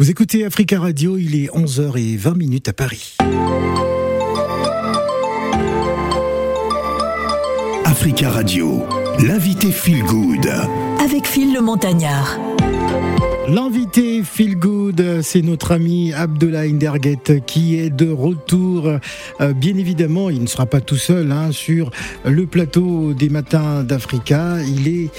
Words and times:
Vous 0.00 0.10
écoutez 0.12 0.44
Africa 0.44 0.78
Radio, 0.78 1.18
il 1.18 1.34
est 1.34 1.48
11h20 1.48 2.68
à 2.68 2.72
Paris. 2.72 3.16
Africa 7.84 8.30
Radio, 8.30 8.86
l'invité 9.26 9.72
Feel 9.72 10.04
Good. 10.04 10.52
Avec 11.04 11.26
Phil 11.26 11.52
le 11.52 11.62
Montagnard. 11.62 12.38
L'invité 13.48 14.22
Feel 14.22 14.58
Good, 14.58 15.22
c'est 15.22 15.40
notre 15.40 15.72
ami 15.72 16.12
Abdullah 16.12 16.60
Inderget 16.60 17.40
qui 17.46 17.78
est 17.78 17.88
de 17.88 18.10
retour. 18.10 18.98
Euh, 19.40 19.52
bien 19.54 19.74
évidemment, 19.78 20.28
il 20.28 20.42
ne 20.42 20.46
sera 20.46 20.66
pas 20.66 20.82
tout 20.82 20.98
seul 20.98 21.32
hein, 21.32 21.50
sur 21.50 21.90
le 22.26 22.46
plateau 22.46 23.14
des 23.14 23.30
matins 23.30 23.84
d'Africa. 23.84 24.56
Il 24.60 24.86
est 24.86 25.10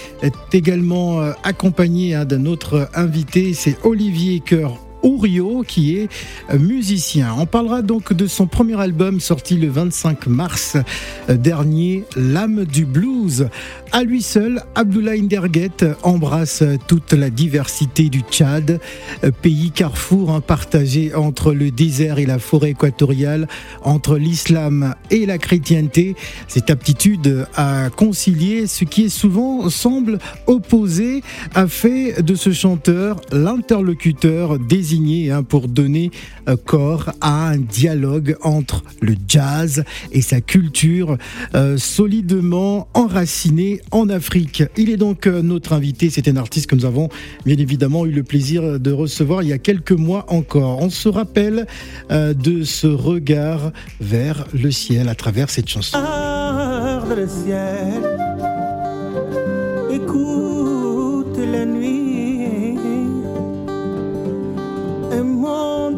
également 0.54 1.21
euh, 1.21 1.31
accompagné 1.44 2.13
hein, 2.13 2.26
d'un 2.26 2.45
autre 2.45 2.88
invité, 2.94 3.55
c'est 3.55 3.84
Olivier 3.84 4.43
Coeur 4.48 4.77
Ourio, 5.04 5.63
qui 5.68 5.97
est 5.97 6.09
musicien. 6.57 7.35
On 7.38 7.45
parlera 7.45 7.81
donc 7.81 8.13
de 8.13 8.27
son 8.27 8.48
premier 8.48 8.80
album 8.80 9.20
sorti 9.20 9.55
le 9.55 9.70
25 9.70 10.27
mars 10.27 10.77
dernier, 11.27 12.03
L'âme 12.16 12.66
du 12.66 12.85
blues. 12.85 13.48
À 13.91 14.04
lui 14.04 14.21
seul, 14.21 14.62
Abdullah 14.76 15.13
Inderget 15.13 15.95
embrasse 16.04 16.63
toute 16.88 17.13
la 17.13 17.30
diversité 17.30 18.09
du 18.09 18.21
Tchad, 18.21 18.80
pays 19.41 19.71
carrefour 19.71 20.31
hein, 20.31 20.41
partagé 20.41 21.16
entre 21.16 21.54
le 21.54 21.71
désert 21.71 22.20
et 22.20 22.26
la 22.26 22.40
forêt 22.40 22.71
équatoriale, 22.71 23.48
entre 23.84 24.18
l'islam 24.18 24.95
et 25.09 25.26
la 25.26 25.38
chrétienté. 25.38 26.16
Cette 26.48 26.70
aptitude 26.70 27.48
à 27.55 27.90
concilier 27.95 28.68
ce 28.68 28.84
qui 28.84 29.05
est 29.05 29.09
souvent 29.09 29.70
semble 29.70 30.20
opposé 30.48 31.23
a 31.55 31.68
fait 31.68 32.21
de 32.21 32.35
ce 32.35 32.52
chanteur 32.52 33.21
l'interlocuteur 33.31 34.59
hein, 34.93 35.43
pour 35.43 35.67
donner 35.67 36.11
euh, 36.48 36.55
corps 36.57 37.11
à 37.21 37.49
un 37.49 37.57
dialogue 37.57 38.35
entre 38.41 38.84
le 39.01 39.15
jazz 39.27 39.84
et 40.12 40.21
sa 40.21 40.41
culture 40.41 41.18
euh, 41.55 41.77
solidement 41.77 42.87
enracinée 42.93 43.81
en 43.91 44.09
Afrique. 44.09 44.63
Il 44.77 44.90
est 44.90 44.98
donc 44.98 45.27
euh, 45.27 45.41
notre 45.41 45.73
invité. 45.73 46.09
C'est 46.09 46.27
un 46.27 46.37
artiste 46.37 46.68
que 46.68 46.76
nous 46.76 46.85
avons 46.85 47.09
bien 47.46 47.57
évidemment 47.57 48.05
eu 48.05 48.12
le 48.12 48.23
plaisir 48.23 48.79
de 48.79 48.91
recevoir 48.91 49.43
il 49.43 49.49
y 49.49 49.54
a 49.54 49.57
quelques 49.57 49.91
mois 49.91 50.26
encore. 50.29 50.81
On 50.81 50.90
se 50.90 51.09
rappelle 51.09 51.68
de 52.09 52.63
ce 52.63 52.87
regard 52.87 53.71
vers 53.99 54.46
le 54.53 54.71
ciel 54.71 55.09
à 55.09 55.15
travers 55.15 55.49
cette 55.49 55.68
chanson. 55.68 55.98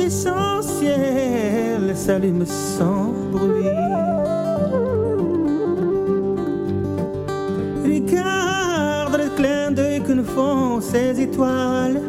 Monde 0.01 0.07
essentiel 0.07 1.95
s'allume 1.95 2.45
sans 2.45 3.13
bruit. 3.31 3.65
Regarde 7.83 9.17
le 9.17 9.29
clin 9.35 9.71
d'œil 9.71 10.01
que 10.01 10.13
nous 10.13 10.23
font 10.23 10.81
ces 10.81 11.19
étoiles. 11.19 12.01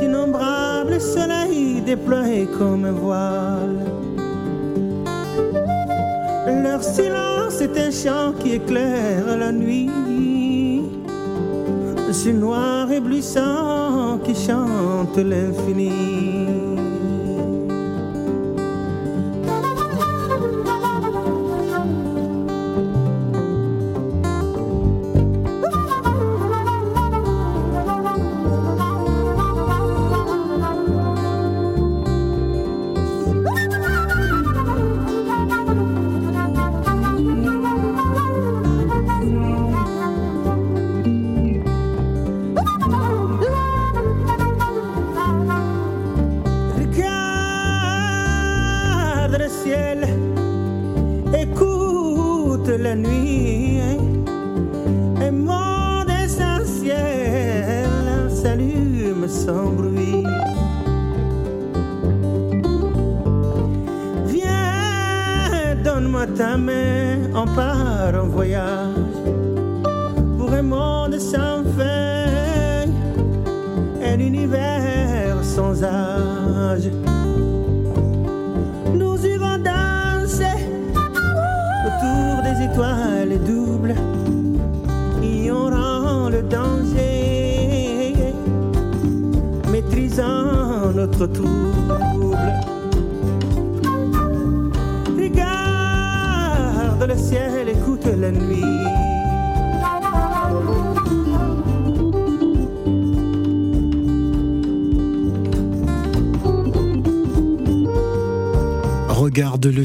D'innombrables 0.00 1.00
soleils 1.00 1.82
déployés 1.82 2.48
comme 2.58 2.84
un 2.84 2.92
voile. 2.92 3.84
Leur 6.62 6.82
silence 6.82 7.60
est 7.60 7.76
un 7.78 7.90
chant 7.90 8.32
qui 8.38 8.54
éclaire 8.54 9.36
la 9.38 9.52
nuit. 9.52 9.90
Ce 12.12 12.28
noir 12.28 12.90
éblouissant 12.90 14.18
qui 14.24 14.34
chante 14.34 15.16
l'infini. 15.16 16.69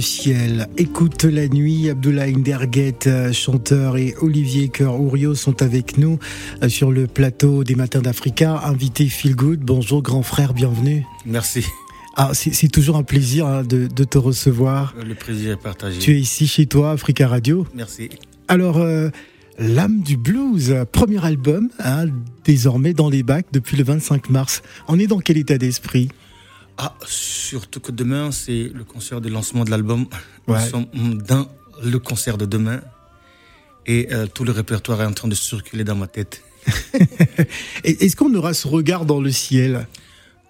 Ciel, 0.05 0.67
écoute 0.77 1.23
la 1.23 1.47
nuit. 1.47 1.89
Abdullah 1.89 2.25
Inderget, 2.25 3.31
chanteur, 3.33 3.97
et 3.97 4.13
Olivier 4.21 4.69
Coeur 4.69 4.99
Ourio 4.99 5.35
sont 5.35 5.61
avec 5.61 5.97
nous 5.97 6.19
euh, 6.61 6.69
sur 6.69 6.91
le 6.91 7.07
plateau 7.07 7.63
des 7.63 7.75
Matins 7.75 8.01
d'Africa. 8.01 8.61
Invité 8.65 9.07
Feel 9.07 9.35
Good. 9.35 9.61
Bonjour, 9.61 10.03
grand 10.03 10.21
frère, 10.21 10.53
bienvenue. 10.53 11.05
Merci. 11.25 11.65
Ah, 12.15 12.31
c'est 12.33 12.71
toujours 12.71 12.95
un 12.95 13.03
plaisir 13.03 13.45
hein, 13.47 13.63
de, 13.63 13.87
te 13.87 14.17
recevoir. 14.17 14.93
Le 15.05 15.15
plaisir 15.15 15.53
est 15.53 15.61
partagé. 15.61 15.99
Tu 15.99 16.13
es 16.15 16.19
ici 16.19 16.47
chez 16.47 16.65
toi, 16.65 16.91
Africa 16.91 17.27
Radio. 17.27 17.67
Merci. 17.75 18.09
Alors, 18.47 18.77
euh, 18.77 19.09
L'âme 19.57 20.01
du 20.01 20.17
blues, 20.17 20.75
premier 20.91 21.23
album, 21.23 21.69
hein, 21.79 22.07
désormais 22.43 22.93
dans 22.93 23.09
les 23.09 23.23
bacs 23.23 23.45
depuis 23.53 23.77
le 23.77 23.85
25 23.85 24.29
mars. 24.29 24.61
On 24.89 24.99
est 24.99 25.07
dans 25.07 25.19
quel 25.19 25.37
état 25.37 25.57
d'esprit? 25.57 26.09
Ah, 26.77 26.93
surtout 27.05 27.79
que 27.79 27.91
demain, 27.91 28.31
c'est 28.31 28.71
le 28.73 28.83
concert 28.83 29.21
de 29.21 29.29
lancement 29.29 29.63
de 29.63 29.71
l'album. 29.71 30.07
Nous 30.47 30.59
sommes 30.59 30.87
dans 31.21 31.47
le 31.83 31.99
concert 31.99 32.37
de 32.37 32.45
demain. 32.45 32.81
Et 33.85 34.07
euh, 34.11 34.27
tout 34.27 34.43
le 34.43 34.51
répertoire 34.51 35.01
est 35.01 35.05
en 35.05 35.13
train 35.13 35.27
de 35.27 35.35
circuler 35.35 35.83
dans 35.83 35.95
ma 35.95 36.07
tête. 36.07 36.43
Est-ce 37.83 38.15
qu'on 38.15 38.33
aura 38.33 38.53
ce 38.53 38.67
regard 38.67 39.05
dans 39.05 39.21
le 39.21 39.31
ciel? 39.31 39.87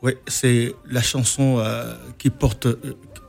Oui, 0.01 0.13
c'est 0.27 0.73
la 0.89 1.01
chanson 1.01 1.57
euh, 1.59 1.93
qui 2.17 2.29
porte. 2.29 2.67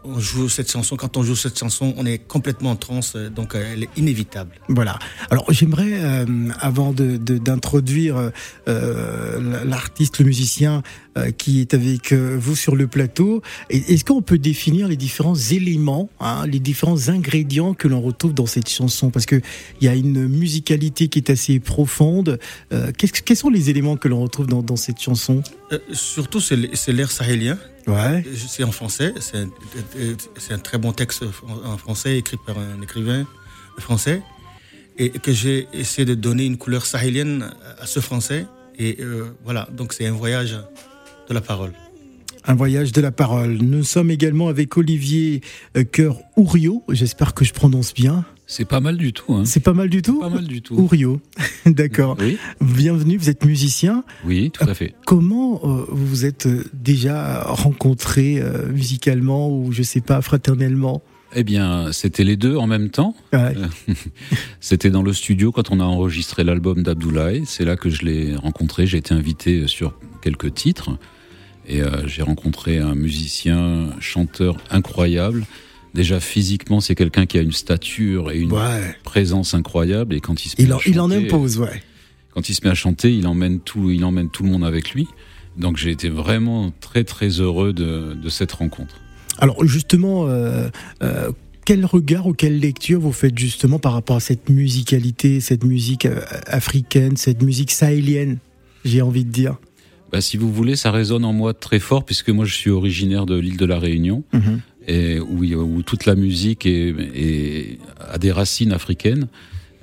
Euh, 0.07 0.15
on 0.15 0.21
joue 0.21 0.49
cette 0.49 0.71
chanson. 0.71 0.97
Quand 0.97 1.17
on 1.17 1.23
joue 1.23 1.37
cette 1.37 1.59
chanson, 1.59 1.95
on 1.97 2.07
est 2.07 2.19
complètement 2.19 2.71
en 2.71 2.77
transe, 2.77 3.15
euh, 3.17 3.29
donc 3.29 3.55
elle 3.55 3.85
est 3.85 3.89
inévitable. 3.97 4.53
Voilà. 4.69 4.99
Alors 5.31 5.53
j'aimerais, 5.53 6.27
avant 6.61 6.93
d'introduire 6.93 8.31
de, 8.67 9.65
l'artiste, 9.65 10.19
le 10.19 10.25
musicien 10.25 10.83
qui 11.39 11.61
est 11.61 11.75
avec 11.75 12.13
vous 12.13 12.55
sur 12.55 12.77
le 12.77 12.87
plateau, 12.87 13.43
est-ce 13.71 14.05
qu'on 14.05 14.23
peut 14.23 14.39
définir 14.39 14.89
les 14.89 14.97
différents 14.97 15.35
éléments, 15.35 16.11
hein, 16.21 16.47
les 16.47 16.61
différents 16.61 17.09
ingrédients 17.09 17.75
que 17.75 17.89
l'on 17.89 18.01
retrouve 18.01 18.35
dans 18.35 18.47
cette 18.47 18.69
chanson? 18.69 19.11
Parce 19.11 19.27
qu'il 19.27 19.43
y 19.81 19.89
a 19.89 19.95
une 19.95 20.29
musicalité 20.29 21.09
qui 21.09 21.19
est 21.19 21.31
assez 21.31 21.59
profonde. 21.61 22.39
quels 22.99 23.37
sont 23.37 23.51
les 23.51 23.71
éléments 23.71 23.97
que 23.97 24.09
l'on 24.09 24.21
retrouve 24.21 24.47
dans, 24.47 24.63
dans 24.63 24.77
cette 24.77 25.01
chanson? 25.01 25.43
Euh, 25.73 25.79
surtout, 25.93 26.41
c'est 26.41 26.93
l'air 26.93 27.11
sahélien. 27.11 27.59
Ouais. 27.87 28.25
C'est 28.49 28.65
en 28.65 28.73
français. 28.73 29.15
C'est 29.21 29.39
un, 29.39 29.49
un, 30.51 30.59
très 30.59 30.79
bon 30.79 30.93
texte 30.93 31.25
en 31.65 31.77
français, 31.79 32.19
écrit 32.19 32.37
par 32.45 32.59
un 32.59 32.83
écrivain 32.83 33.27
français. 33.79 34.23
Et 34.99 35.11
que 35.11 35.33
j'ai 35.33 35.69
essayé 35.73 36.05
de 36.07 36.15
donner 36.15 36.47
une 36.47 36.57
couleur 36.57 36.87
sahélienne 36.87 37.53
à 37.79 37.87
ce 37.87 38.01
français. 38.01 38.47
Et 38.79 38.99
euh, 39.01 39.31
voilà, 39.45 39.69
donc 39.73 39.93
c'est 39.93 40.07
un 40.07 40.13
voyage 40.13 40.59
de 41.29 41.35
la 41.35 41.41
parole. 41.41 41.73
Un 42.45 42.55
voyage 42.55 42.93
de 42.93 43.01
la 43.01 43.11
parole. 43.11 43.59
Nous 43.61 43.83
sommes 43.83 44.11
également 44.11 44.49
avec 44.49 44.77
Olivier 44.77 45.41
euh, 45.77 45.85
Cœur 45.85 46.21
Ourio. 46.37 46.85
J'espère 46.89 47.35
que 47.35 47.45
je 47.45 47.53
prononce 47.53 47.93
bien. 47.93 48.25
C'est 48.49 48.65
pas 48.65 48.79
mal 48.81 48.97
du 48.97 49.13
tout. 49.13 49.35
Hein. 49.35 49.45
C'est 49.45 49.61
pas 49.61 49.73
mal 49.73 49.89
du 49.89 50.03
tout 50.03 50.21
Pas 50.21 50.29
mal 50.29 50.47
du 50.47 50.63
tout. 50.63 50.77
Ourio. 50.77 51.21
D'accord. 51.67 52.17
Oui, 52.21 52.39
Bienvenue, 52.61 53.17
vous 53.17 53.29
êtes 53.29 53.45
musicien. 53.45 54.05
oui, 54.25 54.53
tout 54.53 54.69
à 54.69 54.75
fait. 54.75 54.95
Comment 55.05 55.61
euh, 55.65 55.85
vous 55.89 56.07
vous 56.07 56.25
êtes 56.25 56.47
euh, 56.47 56.65
déjà 56.73 57.43
rencontrés 57.43 58.39
euh, 58.41 58.69
musicalement 58.73 59.51
ou 59.51 59.73
je 59.73 59.83
sais 59.83 60.01
pas, 60.01 60.23
fraternellement? 60.23 61.03
Eh 61.35 61.43
bien, 61.43 61.91
c'était 61.91 62.23
les 62.23 62.37
deux 62.37 62.57
en 62.57 62.69
même 62.69 62.89
temps. 62.91 63.17
Ouais. 63.33 63.55
C'était 64.61 64.91
dans 64.91 65.03
le 65.03 65.13
studio 65.13 65.51
quand 65.51 65.73
on 65.73 65.81
a 65.81 65.85
enregistré 65.85 66.45
l'album 66.45 66.85
d'Abdoulaye. 66.85 67.43
C'est 67.47 67.65
là 67.65 67.77
que 67.77 67.91
je 67.91 68.05
l'ai 68.05 68.37
rencontré. 68.37 68.87
J'ai 68.87 68.99
été 68.99 69.13
invité 69.13 69.67
sur 69.67 69.99
quelques 70.23 70.55
titres. 70.55 70.91
Et 71.67 71.83
euh, 71.83 72.07
j'ai 72.07 72.23
rencontré 72.23 72.79
un 72.79 72.95
musicien, 72.95 73.91
chanteur 73.99 74.57
incroyable. 74.71 75.45
Déjà 75.97 76.21
physiquement, 76.21 76.81
c'est 76.81 76.95
quelqu'un 76.95 77.25
qui 77.27 77.39
a 77.39 77.41
une 77.41 77.53
stature 77.53 78.31
et 78.31 78.39
une 78.39 78.53
Ouais. 78.53 78.95
présence 79.03 79.55
incroyable. 79.55 80.15
Et 80.15 80.21
quand 80.21 80.45
il 80.45 80.51
se 80.51 80.57
met 80.59 80.65
Il 80.69 80.73
en, 80.75 80.77
à 80.77 80.81
il 80.87 81.01
en 81.01 81.09
chanter- 81.09 81.25
impose, 81.27 81.59
ouais. 81.59 81.83
quand 82.35 82.49
il 82.51 82.55
se 82.55 82.61
met 82.63 82.71
à 82.71 82.75
chanter, 82.75 83.13
il 83.17 83.27
emmène 83.27 83.61
tout, 83.61 83.91
il 83.91 84.05
emmène 84.05 84.29
tout 84.29 84.43
le 84.43 84.51
monde 84.51 84.65
avec 84.65 84.93
lui. 84.93 85.09
Donc 85.57 85.79
j'ai 85.79 85.91
été 85.91 86.11
vraiment 86.11 86.71
très 86.83 87.03
très 87.03 87.29
heureux 87.41 87.73
de, 87.73 88.13
de 88.13 88.29
cette 88.29 88.53
rencontre. 88.53 88.95
Alors 89.39 89.65
justement, 89.67 90.27
euh, 90.29 90.69
euh, 91.03 91.33
quel 91.65 91.87
regard 91.87 92.27
ou 92.27 92.35
quelle 92.35 92.61
lecture 92.61 93.01
vous 93.01 93.11
faites 93.13 93.39
justement 93.39 93.79
par 93.79 93.95
rapport 93.95 94.17
à 94.17 94.21
cette 94.21 94.51
musicalité, 94.51 95.41
cette 95.41 95.65
musique 95.65 96.05
euh, 96.05 96.21
africaine, 96.47 97.17
cette 97.17 97.43
musique 97.43 97.71
sahélienne, 97.73 98.37
j'ai 98.85 99.01
envie 99.01 99.25
de 99.25 99.31
dire? 99.31 99.57
Bah, 100.13 100.21
si 100.21 100.37
vous 100.37 100.53
voulez, 100.53 100.77
ça 100.77 100.91
résonne 100.93 101.25
en 101.25 101.33
moi 101.33 101.53
très 101.55 101.81
fort 101.81 102.05
puisque 102.05 102.29
moi 102.31 102.45
je 102.45 102.55
suis 102.55 102.71
originaire 102.71 103.27
de 103.27 103.37
l'île 103.37 103.57
de 103.57 103.67
la 103.67 103.79
Réunion 103.79 104.23
où, 104.89 105.83
toute 105.83 106.07
la 106.07 106.15
musique 106.15 106.67
a 106.67 108.19
des 108.19 108.33
racines 108.33 108.73
africaines. 108.73 109.29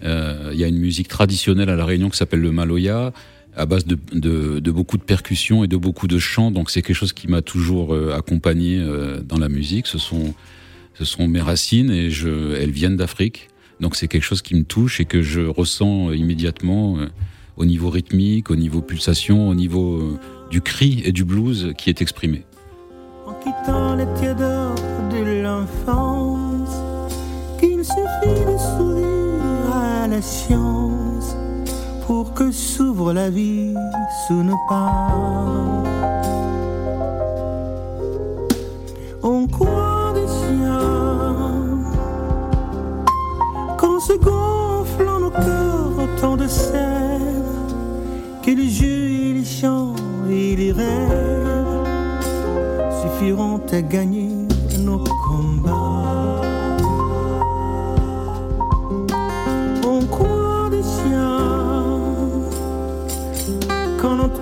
Euh, 0.04 0.52
Il 0.54 0.60
y 0.60 0.64
a 0.64 0.68
une 0.68 0.80
musique 0.80 1.08
traditionnelle 1.08 1.70
à 1.70 1.76
la 1.76 1.86
Réunion 1.86 2.10
qui 2.10 2.18
s'appelle 2.18 2.42
le 2.42 2.52
maloya 2.52 3.14
à 3.56 3.68
base 3.68 3.86
de, 3.86 4.72
beaucoup 4.72 4.98
de 4.98 5.04
percussions 5.04 5.64
et 5.64 5.68
de 5.68 5.78
beaucoup 5.78 6.08
de 6.08 6.18
chants. 6.18 6.52
Donc 6.52 6.72
c'est 6.72 6.82
quelque 6.82 6.96
chose 6.96 7.14
qui 7.14 7.28
m'a 7.28 7.42
toujours 7.42 7.94
euh, 7.94 8.16
accompagné 8.16 8.80
euh, 8.80 9.22
dans 9.22 9.38
la 9.38 9.48
musique. 9.48 9.86
Ce 9.88 9.98
sont, 10.00 10.34
mes 11.28 11.42
racines 11.42 11.92
et 11.92 12.10
elles 12.60 12.72
viennent 12.72 12.98
d'Afrique. 12.98 13.50
Donc 13.80 13.96
c'est 13.96 14.08
quelque 14.08 14.24
chose 14.24 14.42
qui 14.42 14.56
me 14.56 14.64
touche 14.64 15.00
et 15.00 15.06
que 15.06 15.22
je 15.22 15.42
ressens 15.42 16.12
immédiatement 16.12 16.98
au 17.58 17.66
niveau 17.66 17.90
rythmique, 17.90 18.50
au 18.50 18.56
niveau 18.56 18.82
pulsation, 18.82 19.50
au 19.50 19.56
niveau 19.56 20.18
du 20.50 20.62
cri 20.62 21.02
et 21.06 21.12
du 21.12 21.24
blues 21.24 21.74
qui 21.78 21.90
est 21.90 22.02
exprimé. 22.02 22.44
En 23.26 23.34
quittant 23.34 23.96
les 23.96 24.06
de 24.06 24.63
l'enfance, 25.24 26.76
qu'il 27.60 27.84
suffit 27.84 28.46
de 28.46 28.58
sourire 28.58 29.76
à 30.04 30.08
la 30.08 30.22
science 30.22 31.36
pour 32.06 32.34
que 32.34 32.52
s'ouvre 32.52 33.14
la 33.14 33.30
vie 33.30 33.74
sous 34.28 34.44
nos 34.44 34.60
pas. 34.68 35.08
On 39.22 39.48
croit 39.48 40.14
des 40.14 40.28
siens 40.28 41.36
quand 43.78 44.00
se 44.00 44.14
gonfle 44.14 45.08
en 45.08 45.20
nos 45.22 45.32
cœurs 45.32 45.92
autant 45.98 46.36
de 46.36 46.48
sève 46.48 47.14
que 48.44 48.52
les 48.52 48.70
jeux 48.70 49.10
et 49.10 49.34
les 49.34 49.46
chants 49.46 49.96
et 50.30 50.56
les 50.56 50.72
rêves 50.74 51.64
suffiront 53.02 53.62
à 53.72 53.82
gagner 53.82 54.33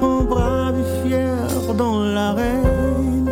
brave 0.01 0.75
et 0.79 1.07
fier 1.07 1.73
dans 1.77 1.99
l'arène, 1.99 3.29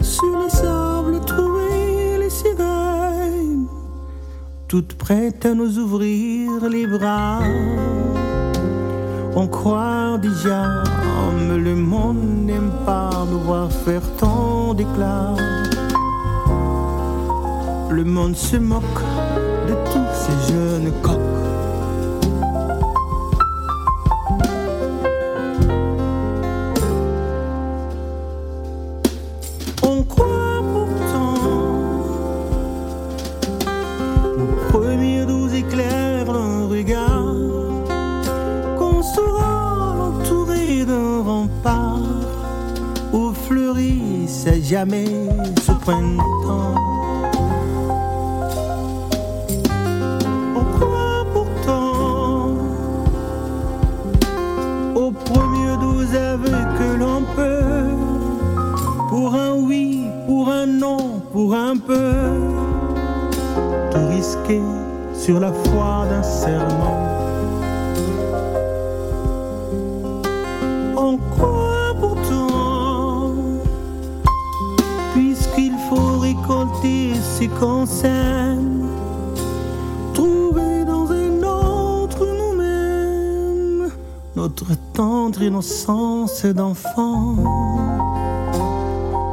sur 0.00 0.38
les 0.42 0.50
sables 0.50 1.20
trouver 1.26 2.18
les 2.18 2.30
sirènes, 2.30 3.66
toutes 4.68 4.94
prêtes 4.94 5.44
à 5.46 5.54
nous 5.54 5.78
ouvrir 5.78 6.68
les 6.70 6.86
bras. 6.86 7.40
On 9.34 9.46
croit 9.46 10.18
déjà, 10.20 10.82
mais 11.48 11.58
le 11.58 11.74
monde 11.74 12.46
n'aime 12.46 12.72
pas 12.84 13.10
nous 13.30 13.40
voir 13.40 13.70
faire 13.70 14.02
tant 14.16 14.74
d'éclat. 14.74 15.34
Le 17.90 18.04
monde 18.04 18.36
se 18.36 18.56
moque 18.56 19.02
de 19.68 19.74
tous 19.90 20.08
ces 20.14 20.52
jeunes 20.52 20.92
coqs. 21.02 21.17
Jamais 44.68 45.06
ce 45.62 45.72
printemps. 45.72 46.74
On 50.56 50.64
croit 50.76 51.24
pourtant 51.32 52.50
aux 54.94 55.10
premiers 55.10 55.76
doux 55.80 56.14
aveux 56.14 56.64
que 56.78 56.98
l'on 56.98 57.22
peut, 57.34 57.88
pour 59.08 59.34
un 59.34 59.54
oui, 59.54 60.04
pour 60.26 60.50
un 60.50 60.66
non, 60.66 61.22
pour 61.32 61.54
un 61.54 61.76
peu, 61.78 62.12
tout 63.90 64.06
risquer 64.10 64.60
sur 65.14 65.40
la 65.40 65.50
innocence 85.58 86.44
d'enfant. 86.44 87.34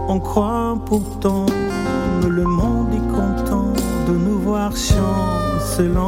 On 0.07 0.19
croit 0.19 0.75
pourtant, 0.83 1.45
mais 2.19 2.29
le 2.29 2.43
monde 2.43 2.87
est 2.93 3.07
content 3.11 3.71
de 4.07 4.13
nous 4.13 4.39
voir 4.39 4.71
chancelant. 4.75 6.07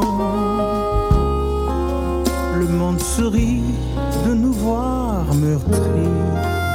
Le 2.58 2.66
monde 2.66 3.00
sourit 3.00 3.62
de 4.26 4.34
nous 4.34 4.52
voir 4.54 5.32
meurtris. 5.34 6.67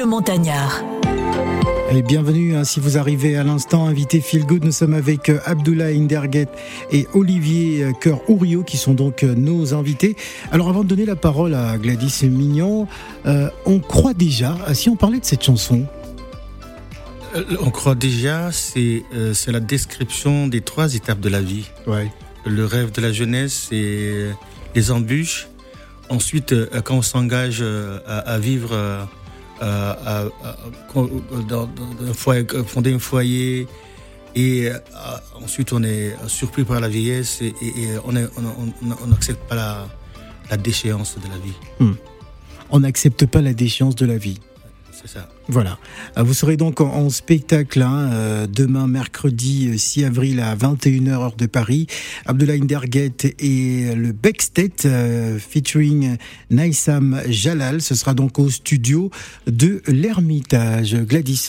Le 0.00 0.06
Montagnard. 0.06 0.82
Et 1.90 2.00
bienvenue, 2.00 2.56
hein, 2.56 2.64
si 2.64 2.80
vous 2.80 2.96
arrivez 2.96 3.36
à 3.36 3.44
l'instant, 3.44 3.86
invité 3.86 4.22
Feel 4.22 4.46
Good, 4.46 4.64
nous 4.64 4.72
sommes 4.72 4.94
avec 4.94 5.28
euh, 5.28 5.40
Abdullah 5.44 5.88
Inderguet 5.88 6.48
et 6.90 7.06
Olivier 7.12 7.84
euh, 7.84 7.92
Cœur 7.92 8.20
Ourio 8.30 8.62
qui 8.62 8.78
sont 8.78 8.94
donc 8.94 9.22
euh, 9.24 9.34
nos 9.34 9.74
invités. 9.74 10.16
Alors 10.52 10.70
avant 10.70 10.84
de 10.84 10.88
donner 10.88 11.04
la 11.04 11.16
parole 11.16 11.52
à 11.54 11.76
Gladys 11.76 12.20
Mignon, 12.22 12.88
euh, 13.26 13.50
on 13.66 13.78
croit 13.80 14.14
déjà, 14.14 14.56
si 14.72 14.88
on 14.88 14.96
parlait 14.96 15.20
de 15.20 15.24
cette 15.26 15.44
chanson, 15.44 15.84
Euh, 17.36 17.44
On 17.60 17.70
croit 17.70 17.94
déjà, 17.94 18.50
c'est 18.52 19.02
euh, 19.14 19.34
c'est 19.34 19.52
la 19.52 19.60
description 19.60 20.48
des 20.48 20.62
trois 20.62 20.94
étapes 20.94 21.20
de 21.20 21.28
la 21.28 21.42
vie. 21.42 21.68
ouais. 21.86 22.10
Le 22.46 22.64
rêve 22.64 22.90
de 22.90 23.02
la 23.02 23.12
jeunesse, 23.12 23.66
c'est 23.68 24.30
les 24.74 24.90
embûches. 24.90 25.48
ensuite, 26.08 26.54
quand 26.84 26.96
on 26.96 27.02
s'engage 27.02 27.62
à, 28.06 28.38
vivre, 28.38 29.06
à, 29.60 30.24
dans, 31.48 31.68
fonder 32.66 32.94
un 32.94 32.98
foyer, 32.98 33.66
et 34.34 34.68
ensuite 35.42 35.72
on 35.72 35.82
est 35.82 36.14
surpris 36.28 36.64
par 36.64 36.80
la 36.80 36.88
vieillesse 36.88 37.42
et, 37.42 37.52
on 38.04 38.12
n'accepte 39.06 39.42
pas 39.48 39.88
la, 40.50 40.56
déchéance 40.56 41.18
de 41.18 41.28
la 41.28 41.38
vie. 41.38 41.54
Hmm. 41.78 41.94
On 42.70 42.80
n'accepte 42.80 43.26
pas 43.26 43.40
la 43.40 43.52
déchéance 43.52 43.96
de 43.96 44.06
la 44.06 44.16
vie. 44.16 44.38
C'est 44.92 45.08
ça. 45.08 45.28
Voilà. 45.50 45.78
Euh, 46.16 46.22
vous 46.22 46.32
serez 46.32 46.56
donc 46.56 46.80
en, 46.80 47.10
spectacle 47.10 47.82
hein, 47.82 48.10
euh, 48.12 48.46
demain, 48.46 48.86
mercredi 48.86 49.76
6 49.76 50.04
euh, 50.04 50.06
avril 50.06 50.40
à 50.40 50.54
21h 50.54 51.08
heure 51.08 51.34
de 51.36 51.46
Paris. 51.46 51.88
Abdoulaye 52.24 52.60
Derguet 52.60 53.34
et 53.40 53.92
le 53.96 54.12
Beckstedt 54.12 54.86
featuring 55.38 56.16
Naïsam 56.50 57.20
Jalal. 57.28 57.82
Ce 57.82 57.96
sera 57.96 58.14
donc 58.14 58.38
au 58.38 58.48
studio 58.48 59.10
de 59.48 59.82
l'Ermitage. 59.88 60.94
Gladys. 60.94 61.48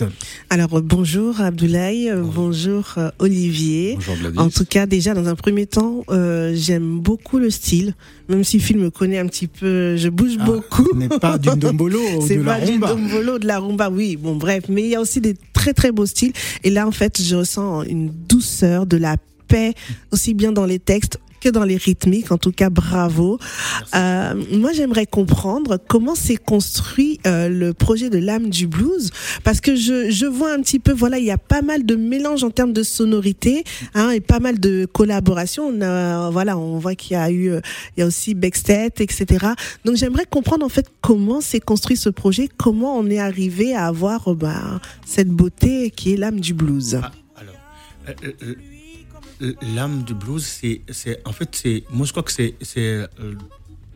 Alors 0.49 0.81
bonjour 0.81 1.39
Abdoulaye, 1.39 2.11
bonjour, 2.23 2.95
Olivier. 3.19 3.95
Bonjour 3.95 4.15
Gladys. 4.15 4.39
En 4.39 4.49
tout 4.49 4.65
cas, 4.65 4.87
déjà 4.87 5.13
dans 5.13 5.27
un 5.27 5.35
premier 5.35 5.67
temps, 5.67 6.03
j'aime 6.09 6.99
beaucoup 6.99 7.37
le 7.37 7.51
style. 7.51 7.93
Même 8.29 8.43
si 8.45 8.59
Phil 8.59 8.77
me 8.77 8.89
connaît 8.89 9.19
un 9.19 9.27
petit 9.27 9.47
peu, 9.47 9.97
je 9.97 10.07
bouge 10.07 10.37
ah, 10.39 10.45
beaucoup. 10.45 10.87
Ce 10.93 10.97
n'est 10.97 11.09
pas 11.09 11.37
du 11.37 11.49
dombolo 11.57 11.99
ou 12.17 12.27
de 12.27 12.35
la 12.35 12.55
rumba. 12.55 12.65
C'est 12.65 12.79
pas 12.79 12.95
du 12.95 13.01
dombolo, 13.01 13.39
de 13.39 13.47
la 13.47 13.59
rumba 13.59 13.90
oui, 13.91 14.15
bon, 14.15 14.35
bref. 14.35 14.65
Mais 14.69 14.83
il 14.83 14.89
y 14.89 14.95
a 14.95 15.01
aussi 15.01 15.21
des 15.21 15.35
très, 15.53 15.73
très 15.73 15.91
beaux 15.91 16.05
styles. 16.05 16.33
Et 16.63 16.69
là, 16.69 16.87
en 16.87 16.91
fait, 16.91 17.21
je 17.21 17.35
ressens 17.35 17.83
une 17.83 18.09
douceur, 18.09 18.85
de 18.85 18.97
la 18.97 19.17
paix, 19.47 19.73
aussi 20.11 20.33
bien 20.33 20.51
dans 20.51 20.65
les 20.65 20.79
textes 20.79 21.19
que 21.41 21.49
dans 21.49 21.65
les 21.65 21.75
rythmiques. 21.75 22.31
En 22.31 22.37
tout 22.37 22.51
cas, 22.51 22.69
bravo. 22.69 23.39
Euh, 23.95 24.41
moi, 24.53 24.71
j'aimerais 24.71 25.05
comprendre 25.05 25.77
comment 25.89 26.15
s'est 26.15 26.37
construit 26.37 27.19
euh, 27.27 27.49
le 27.49 27.73
projet 27.73 28.09
de 28.09 28.17
l'âme 28.17 28.49
du 28.49 28.67
blues, 28.67 29.11
parce 29.43 29.59
que 29.59 29.75
je, 29.75 30.09
je 30.09 30.25
vois 30.25 30.53
un 30.53 30.61
petit 30.61 30.79
peu, 30.79 30.93
voilà, 30.93 31.17
il 31.17 31.25
y 31.25 31.31
a 31.31 31.37
pas 31.37 31.61
mal 31.61 31.85
de 31.85 31.95
mélange 31.95 32.43
en 32.43 32.51
termes 32.51 32.73
de 32.73 32.83
sonorité, 32.83 33.63
hein, 33.95 34.11
et 34.11 34.21
pas 34.21 34.39
mal 34.39 34.59
de 34.59 34.85
collaborations. 34.85 35.65
On 35.67 35.81
a, 35.81 36.29
voilà, 36.29 36.57
on 36.57 36.77
voit 36.77 36.95
qu'il 36.95 37.13
y 37.13 37.19
a 37.19 37.29
eu, 37.31 37.49
euh, 37.49 37.61
il 37.97 38.01
y 38.01 38.03
a 38.03 38.05
aussi 38.05 38.33
Beckstead, 38.35 38.93
etc. 38.99 39.47
Donc, 39.83 39.95
j'aimerais 39.95 40.25
comprendre 40.29 40.65
en 40.65 40.69
fait 40.69 40.87
comment 41.01 41.41
s'est 41.41 41.59
construit 41.59 41.97
ce 41.97 42.09
projet, 42.09 42.47
comment 42.55 42.97
on 42.97 43.09
est 43.09 43.19
arrivé 43.19 43.75
à 43.75 43.87
avoir 43.87 44.35
bah, 44.35 44.79
cette 45.05 45.29
beauté 45.29 45.89
qui 45.89 46.13
est 46.13 46.17
l'âme 46.17 46.39
du 46.39 46.53
blues? 46.53 46.99
Ah, 47.01 47.11
alors, 47.35 47.55
l'âme 49.61 50.03
du 50.03 50.13
blues, 50.13 50.43
c'est, 50.43 50.81
c'est, 50.89 51.25
en 51.27 51.31
fait, 51.31 51.49
c'est, 51.53 51.83
moi 51.91 52.05
je 52.05 52.11
crois 52.11 52.23
que 52.23 52.31
c'est, 52.31 52.55
c'est 52.61 53.07
euh, 53.19 53.35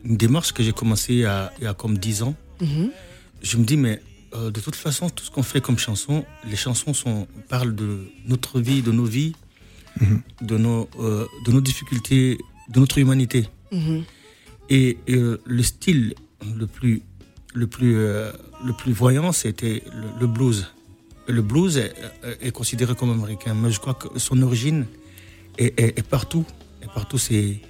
une 0.04 0.16
démarche 0.16 0.52
que 0.52 0.62
j'ai 0.62 0.72
commencé 0.72 1.14
il 1.14 1.18
y 1.20 1.24
a, 1.24 1.52
il 1.58 1.64
y 1.64 1.66
a 1.66 1.74
comme 1.74 1.98
10 1.98 2.22
ans. 2.22 2.34
Mhm. 2.60 2.90
Je 3.42 3.56
me 3.56 3.64
dis, 3.64 3.76
mais 3.76 4.00
euh, 4.34 4.50
de 4.50 4.60
toute 4.60 4.76
façon, 4.76 5.08
tout 5.08 5.24
ce 5.24 5.30
qu'on 5.30 5.42
fait 5.42 5.60
comme 5.60 5.78
chanson, 5.78 6.24
les 6.48 6.56
chansons 6.56 6.94
sont, 6.94 7.26
parlent 7.48 7.74
de 7.74 8.08
notre 8.26 8.60
vie, 8.60 8.82
de 8.82 8.92
nos 8.92 9.04
vies, 9.04 9.34
mhm. 10.00 10.22
de, 10.42 10.56
nos, 10.58 10.88
euh, 10.98 11.26
de 11.44 11.52
nos 11.52 11.60
difficultés, 11.60 12.38
de 12.68 12.80
notre 12.80 12.98
humanité. 12.98 13.48
Mhm. 13.72 14.04
Et 14.68 14.98
le 15.06 15.62
style 15.62 16.14
le 16.58 16.66
plus, 16.66 17.02
le 17.54 17.68
plus, 17.68 17.94
le 17.94 18.72
plus 18.76 18.92
voyant, 18.92 19.30
c'était 19.30 19.84
le, 20.18 20.26
blues. 20.26 20.66
Le 21.28 21.40
blues 21.40 21.76
est, 21.76 21.94
est, 22.40 22.50
considéré 22.50 22.96
comme 22.96 23.10
américain, 23.10 23.54
mais 23.54 23.70
je 23.70 23.78
crois 23.78 23.94
que 23.94 24.18
son 24.18 24.42
origine, 24.42 24.86
et, 25.58 26.02
partout. 26.02 26.44
Et 26.82 26.86
partout, 26.86 27.18
c'est. 27.18 27.60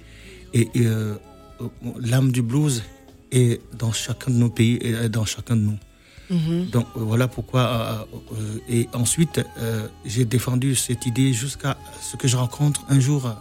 Et, 0.53 0.69
euh, 0.77 1.15
l'âme 1.99 2.31
du 2.31 2.41
blues 2.41 2.83
est 3.31 3.61
dans 3.77 3.91
chacun 3.91 4.31
de 4.31 4.37
nos 4.37 4.49
pays 4.49 4.79
et 4.81 5.09
dans 5.09 5.25
chacun 5.25 5.55
de 5.55 5.61
nous. 5.61 5.79
Mm-hmm. 6.31 6.69
Donc 6.69 6.87
voilà 6.95 7.27
pourquoi. 7.27 7.61
Euh, 7.61 8.05
euh, 8.33 8.59
et 8.69 8.89
ensuite, 8.93 9.41
j'ai 10.05 10.25
défendu 10.25 10.75
cette 10.75 11.05
idée 11.05 11.33
jusqu'à 11.33 11.77
ce 12.01 12.17
que 12.17 12.27
je 12.27 12.37
rencontre 12.37 12.85
un 12.89 12.99
jour 12.99 13.33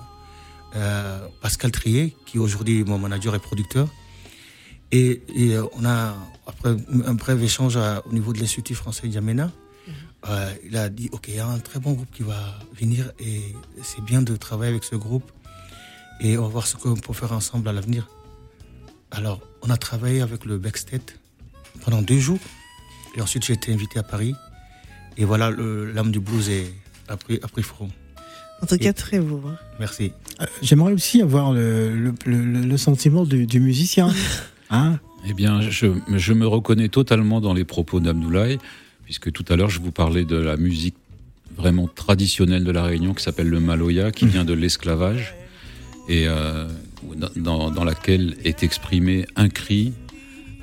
Pascal 1.40 1.70
Trier, 1.70 2.14
qui 2.26 2.38
aujourd'hui 2.38 2.84
mon 2.84 2.98
manager 2.98 3.34
et 3.34 3.38
producteur. 3.38 3.88
Et, 4.92 5.22
on 5.72 5.84
a, 5.84 6.14
après 6.46 6.76
un 7.04 7.14
bref 7.14 7.42
échange 7.42 7.76
au 7.76 8.12
niveau 8.12 8.32
de 8.32 8.38
l'Institut 8.38 8.74
français 8.74 9.08
Yamena, 9.08 9.50
euh, 10.28 10.52
il 10.64 10.76
a 10.76 10.88
dit, 10.88 11.08
OK, 11.12 11.28
il 11.28 11.36
y 11.36 11.38
a 11.38 11.46
un 11.46 11.58
très 11.58 11.78
bon 11.78 11.92
groupe 11.92 12.10
qui 12.12 12.22
va 12.22 12.58
venir 12.78 13.12
et 13.20 13.42
c'est 13.82 14.02
bien 14.02 14.22
de 14.22 14.34
travailler 14.36 14.72
avec 14.72 14.84
ce 14.84 14.96
groupe 14.96 15.30
et 16.20 16.36
on 16.38 16.42
va 16.42 16.48
voir 16.48 16.66
ce 16.66 16.76
qu'on 16.76 16.96
peut 16.96 17.12
faire 17.12 17.32
ensemble 17.32 17.68
à 17.68 17.72
l'avenir. 17.72 18.08
Alors, 19.10 19.40
on 19.62 19.70
a 19.70 19.76
travaillé 19.76 20.20
avec 20.20 20.44
le 20.44 20.58
Backstage 20.58 21.00
pendant 21.84 22.02
deux 22.02 22.18
jours 22.18 22.40
et 23.16 23.20
ensuite 23.20 23.44
j'ai 23.44 23.52
été 23.52 23.72
invité 23.72 23.98
à 23.98 24.02
Paris 24.02 24.34
et 25.16 25.24
voilà, 25.24 25.50
l'âme 25.50 26.10
du 26.10 26.20
blues 26.20 26.48
est, 26.50 26.72
a, 27.08 27.16
pris, 27.16 27.38
a 27.42 27.62
front. 27.62 27.88
En 28.62 28.66
tout 28.66 28.78
cas, 28.78 28.92
très 28.92 29.20
beau. 29.20 29.42
Hein. 29.46 29.56
Merci. 29.78 30.12
Euh, 30.40 30.46
j'aimerais 30.62 30.92
aussi 30.92 31.22
avoir 31.22 31.52
le, 31.52 32.14
le, 32.24 32.76
sentiment 32.76 33.24
du, 33.24 33.60
musicien. 33.60 34.10
hein 34.70 34.98
eh 35.28 35.34
bien, 35.34 35.60
je, 35.60 35.92
je, 36.14 36.32
me 36.32 36.46
reconnais 36.46 36.88
totalement 36.88 37.40
dans 37.40 37.52
les 37.52 37.64
propos 37.64 38.00
d'Abdoulaye 38.00 38.58
puisque 39.06 39.32
tout 39.32 39.44
à 39.48 39.56
l'heure 39.56 39.70
je 39.70 39.80
vous 39.80 39.92
parlais 39.92 40.26
de 40.26 40.36
la 40.36 40.58
musique 40.58 40.96
vraiment 41.56 41.88
traditionnelle 41.88 42.64
de 42.64 42.70
la 42.70 42.82
Réunion 42.82 43.14
qui 43.14 43.22
s'appelle 43.22 43.48
le 43.48 43.60
maloya, 43.60 44.12
qui 44.12 44.26
vient 44.26 44.44
de 44.44 44.52
l'esclavage 44.52 45.34
et 46.08 46.26
euh, 46.28 46.68
dans, 47.36 47.84
laquelle 47.84 48.36
est 48.44 48.62
exprimé 48.62 49.26
un 49.36 49.48
cri, 49.48 49.92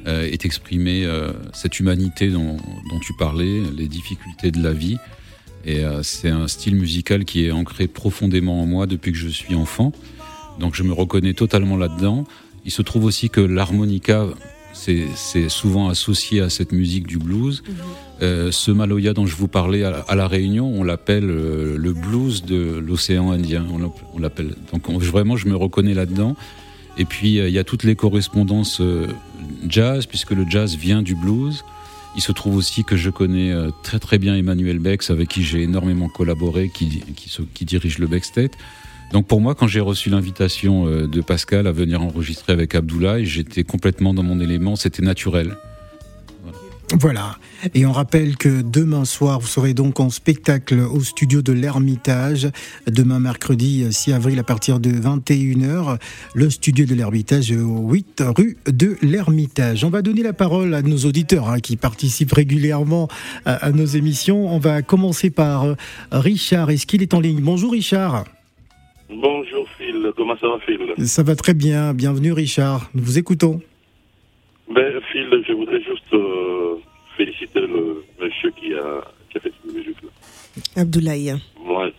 euh, 0.07 0.23
est 0.23 0.45
exprimée 0.45 1.05
euh, 1.05 1.31
cette 1.53 1.79
humanité 1.79 2.29
dont, 2.29 2.57
tu 3.01 3.13
parlais, 3.17 3.61
les 3.75 3.87
difficultés 3.87 4.51
de 4.51 4.61
la 4.61 4.73
vie. 4.73 4.97
Et 5.65 5.81
c'est 6.01 6.29
un 6.29 6.49
style 6.49 6.75
musical 6.75 7.23
qui 7.23 7.45
est 7.45 7.51
ancré 7.51 7.87
profondément 7.87 8.61
en 8.61 8.65
moi 8.65 8.85
depuis 8.85 9.13
que 9.13 9.17
je 9.17 9.29
suis 9.29 9.55
enfant. 9.55 9.93
Donc 10.59 10.75
je 10.75 10.83
me 10.83 10.91
reconnais 10.91 11.33
totalement 11.33 11.77
là-dedans. 11.77 12.25
Il 12.65 12.71
se 12.71 12.81
trouve 12.81 13.05
aussi 13.05 13.29
que 13.29 13.39
l'harmonica 13.39 14.27
c'est 14.73 15.49
souvent 15.49 15.87
associé 15.89 16.41
à 16.41 16.49
cette 16.49 16.71
musique 16.71 17.07
du 17.07 17.17
blues. 17.17 17.63
Mhm. 17.65 17.75
Euh, 18.21 18.51
ce 18.51 18.71
Maloya 18.71 19.13
dont 19.13 19.25
je 19.25 19.35
vous 19.35 19.47
parlais 19.47 19.83
à, 19.83 20.15
La 20.15 20.27
Réunion, 20.27 20.67
on 20.67 20.83
l'appelle 20.83 21.29
euh, 21.29 21.77
le 21.77 21.93
blues 21.93 22.43
de 22.43 22.77
l'océan 22.79 23.31
Indien. 23.31 23.65
On 24.13 24.19
l'appelle. 24.19 24.55
Donc 24.71 24.89
vraiment, 24.89 25.35
je 25.35 25.47
me 25.47 25.55
reconnais 25.55 25.93
là-dedans. 25.93 26.35
Et 26.97 27.05
puis 27.05 27.39
euh, 27.39 27.49
il 27.49 27.53
y 27.53 27.59
a 27.59 27.63
toutes 27.63 27.83
les 27.83 27.95
correspondances 27.95 28.81
jazz, 29.67 30.05
puisque 30.05 30.31
le 30.31 30.45
jazz 30.49 30.75
vient 30.75 31.01
du 31.01 31.15
blues. 31.15 31.63
Il 32.15 32.21
se 32.21 32.31
trouve 32.31 32.55
aussi 32.55 32.83
que 32.83 32.95
je 32.95 33.09
connais 33.09 33.51
très 33.81 33.97
très 33.97 34.19
bien 34.19 34.35
Emmanuel 34.35 34.77
Bex, 34.77 35.09
avec 35.09 35.29
qui 35.29 35.43
j'ai 35.43 35.63
énormément 35.63 36.09
collaboré, 36.09 36.69
qui, 36.69 37.01
qui, 37.15 37.35
qui 37.55 37.65
dirige 37.65 37.97
le 37.97 38.05
Beckstead. 38.05 38.51
Donc 39.13 39.27
pour 39.27 39.41
moi, 39.41 39.53
quand 39.53 39.67
j'ai 39.67 39.79
reçu 39.79 40.09
l'invitation 40.09 40.87
euh, 40.87 41.07
de 41.07 41.21
Pascal 41.21 41.67
à 41.67 41.71
venir 41.71 42.01
enregistrer 42.01 42.51
avec 42.51 42.73
Abdoulaye, 42.73 43.27
j'étais 43.27 43.63
complètement 43.63 44.11
dans 44.11 44.23
mon 44.23 44.39
élément, 44.39 44.75
c'était 44.75 45.03
naturel. 45.03 45.55
Voilà. 46.99 47.37
Et 47.75 47.85
on 47.85 47.91
rappelle 47.91 48.37
que 48.37 48.63
demain 48.63 49.05
soir, 49.05 49.39
vous 49.39 49.47
serez 49.47 49.75
donc 49.75 49.99
en 49.99 50.09
spectacle 50.09 50.79
au 50.79 51.01
studio 51.01 51.43
de 51.43 51.53
l'Ermitage. 51.53 52.49
Demain, 52.87 53.19
mercredi 53.19 53.85
6 53.91 54.13
avril, 54.13 54.39
à 54.39 54.43
partir 54.43 54.79
de 54.79 54.89
21h, 54.89 55.99
le 56.33 56.49
studio 56.49 56.85
de 56.85 56.95
l'Ermitage 56.95 57.51
au 57.51 57.89
8 57.89 58.23
rue 58.35 58.57
de 58.65 58.97
l'Ermitage. 59.03 59.83
On 59.83 59.89
va 59.91 60.01
donner 60.01 60.23
la 60.23 60.33
parole 60.33 60.73
à 60.73 60.81
nos 60.81 60.97
auditeurs 60.97 61.49
hein, 61.49 61.59
qui 61.59 61.77
participent 61.77 62.33
régulièrement 62.33 63.07
à, 63.45 63.71
nos 63.71 63.85
émissions. 63.85 64.51
On 64.51 64.59
va 64.59 64.81
commencer 64.81 65.29
par 65.29 65.65
euh, 65.65 65.75
Richard. 66.11 66.71
Est-ce 66.71 66.87
qu'il 66.87 67.03
est 67.03 67.13
en 67.13 67.19
ligne? 67.19 67.41
Bonjour 67.41 67.73
Richard. 67.73 68.25
Bonjour 69.15 69.67
Phil, 69.77 70.11
comment 70.17 70.35
ça 70.37 70.47
va 70.47 70.59
Phil 70.65 71.05
Ça 71.05 71.23
va 71.23 71.35
très 71.35 71.53
bien, 71.53 71.93
bienvenue 71.93 72.31
Richard, 72.31 72.89
nous 72.95 73.03
vous 73.03 73.19
écoutons. 73.19 73.61
Ben, 74.73 74.99
Phil, 75.11 75.43
je 75.47 75.53
voudrais 75.53 75.81
juste 75.81 76.13
euh, 76.13 76.75
féliciter 77.15 77.61
le 77.61 78.03
monsieur 78.19 78.49
qui 78.51 78.73
a, 78.73 79.01
qui 79.29 79.37
a 79.37 79.41
fait 79.41 79.51
cette 79.61 79.73
musique-là. 79.73 80.09
Abdoulaye. 80.81 81.35
Moi, 81.63 81.91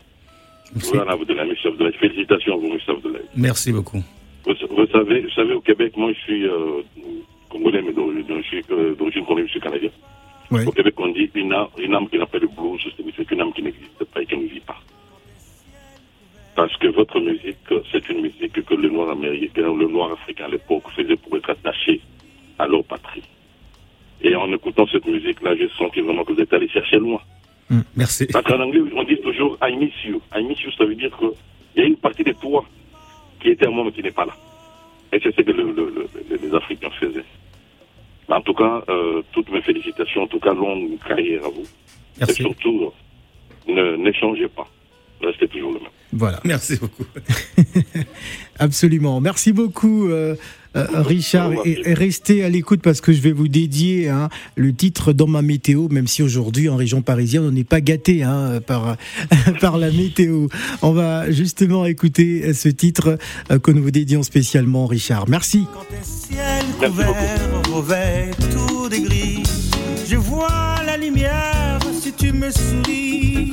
voilà, 0.74 1.12
Abdoulaye, 1.12 1.48
monsieur 1.48 1.70
Abdoulaye. 1.70 1.92
Félicitations, 2.00 2.58
vous, 2.58 2.72
monsieur 2.72 2.92
Abdoulaye. 2.94 3.22
Merci 3.36 3.72
beaucoup. 3.72 4.02
Vous, 4.46 4.86
savez, 4.92 5.20
vous 5.20 5.30
savez, 5.30 5.54
au 5.54 5.60
Québec, 5.60 5.96
moi 5.96 6.12
je 6.12 6.20
suis 6.20 6.48
euh, 6.48 6.82
congolais, 7.48 7.82
mais 7.82 7.90
euh, 7.90 8.94
d'origine 8.96 9.24
congolaise, 9.24 9.46
je 9.46 9.52
suis 9.52 9.60
canadien. 9.60 9.90
Au 10.50 10.72
Québec, 10.72 10.94
on 10.98 11.08
dit 11.08 11.30
une 11.34 11.52
âme, 11.52 11.68
une 11.78 11.94
âme 11.94 12.08
qui 12.08 12.18
n'a 12.18 12.26
pas 12.26 12.38
de 12.38 12.46
blues, 12.46 12.80
c'est 13.16 13.30
une 13.30 13.40
âme 13.40 13.52
qui 13.52 13.62
n'existe 13.62 14.04
pas 14.12 14.22
et 14.22 14.26
qui 14.26 14.36
ne 14.36 14.46
vit 14.48 14.60
pas. 14.60 14.73
Parce 16.54 16.76
que 16.76 16.86
votre 16.88 17.18
musique, 17.20 17.56
c'est 17.90 18.08
une 18.08 18.22
musique 18.22 18.52
que 18.52 18.74
le 18.74 18.88
noir 18.88 19.10
américain, 19.10 19.74
le 19.74 19.88
noir 19.88 20.12
africain 20.12 20.44
à 20.44 20.48
l'époque 20.48 20.84
faisait 20.94 21.16
pour 21.16 21.36
être 21.36 21.50
attaché 21.50 22.00
à 22.58 22.66
leur 22.66 22.84
patrie. 22.84 23.24
Et 24.22 24.34
en 24.36 24.52
écoutant 24.52 24.86
cette 24.86 25.06
musique-là, 25.06 25.56
j'ai 25.56 25.68
senti 25.76 26.00
vraiment 26.00 26.24
que 26.24 26.32
vous 26.32 26.40
êtes 26.40 26.52
allé 26.52 26.68
chercher 26.68 26.98
loin. 26.98 27.20
Mm, 27.68 27.80
merci. 27.96 28.26
Parce 28.26 28.44
qu'en 28.46 28.60
anglais, 28.60 28.82
on 28.94 29.02
dit 29.02 29.18
toujours 29.18 29.58
I 29.62 29.76
miss 29.76 29.92
you. 30.04 30.20
I 30.34 30.44
miss 30.44 30.62
you, 30.62 30.70
ça 30.72 30.84
veut 30.84 30.94
dire 30.94 31.10
qu'il 31.18 31.30
y 31.76 31.80
a 31.80 31.84
une 31.84 31.96
partie 31.96 32.22
de 32.22 32.32
toi 32.32 32.64
qui 33.40 33.48
était 33.50 33.66
à 33.66 33.70
moi 33.70 33.84
mais 33.84 33.92
qui 33.92 34.02
n'est 34.02 34.12
pas 34.12 34.24
là. 34.24 34.36
Et 35.12 35.18
c'est 35.22 35.34
ce 35.34 35.42
que 35.42 35.50
les 35.50 36.54
Africains 36.54 36.90
faisaient. 37.00 37.24
En 38.28 38.40
tout 38.40 38.54
cas, 38.54 38.82
euh, 38.88 39.22
toutes 39.32 39.50
mes 39.50 39.60
félicitations. 39.60 40.22
En 40.22 40.26
tout 40.26 40.40
cas, 40.40 40.54
longue 40.54 40.98
carrière 41.06 41.44
à 41.44 41.48
vous. 41.48 41.66
Et 42.20 42.32
surtout, 42.32 42.92
ne 43.66 44.12
changez 44.12 44.48
pas. 44.48 44.66
Restez 45.24 45.48
toujours 45.48 45.72
le 45.72 45.80
même. 45.80 45.88
Voilà. 46.12 46.40
Merci 46.44 46.76
beaucoup. 46.76 47.04
Absolument. 48.58 49.20
Merci 49.20 49.52
beaucoup. 49.52 50.08
Euh, 50.08 50.36
euh, 50.76 50.86
Richard, 50.94 51.52
et, 51.64 51.82
restez 51.94 52.42
à 52.42 52.48
l'écoute 52.48 52.82
parce 52.82 53.00
que 53.00 53.12
je 53.12 53.20
vais 53.20 53.30
vous 53.30 53.46
dédier 53.46 54.08
hein, 54.08 54.28
le 54.56 54.72
titre 54.72 55.12
dans 55.12 55.28
ma 55.28 55.40
météo, 55.40 55.88
même 55.88 56.08
si 56.08 56.22
aujourd'hui 56.22 56.68
en 56.68 56.74
région 56.74 57.00
parisienne 57.00 57.44
on 57.44 57.52
n'est 57.52 57.62
pas 57.62 57.80
gâté 57.80 58.24
hein, 58.24 58.60
par 58.66 58.96
par 59.60 59.78
la 59.78 59.90
météo. 59.92 60.48
On 60.82 60.92
va 60.92 61.30
justement 61.30 61.86
écouter 61.86 62.52
ce 62.54 62.68
titre 62.68 63.18
euh, 63.52 63.58
que 63.60 63.70
nous 63.70 63.82
vous 63.82 63.92
dédions 63.92 64.24
spécialement, 64.24 64.86
Richard. 64.86 65.28
Merci. 65.28 65.66
Quand 65.72 65.80
un 65.80 66.02
ciel 66.02 66.64
couvert 67.72 68.36
tout 68.50 68.88
de 68.88 68.96
gris, 68.96 69.42
je 70.08 70.16
vois 70.16 70.76
la 70.84 70.96
lumière 70.96 71.78
si 71.92 72.12
tu 72.12 72.32
me 72.32 72.50
souris. 72.50 73.52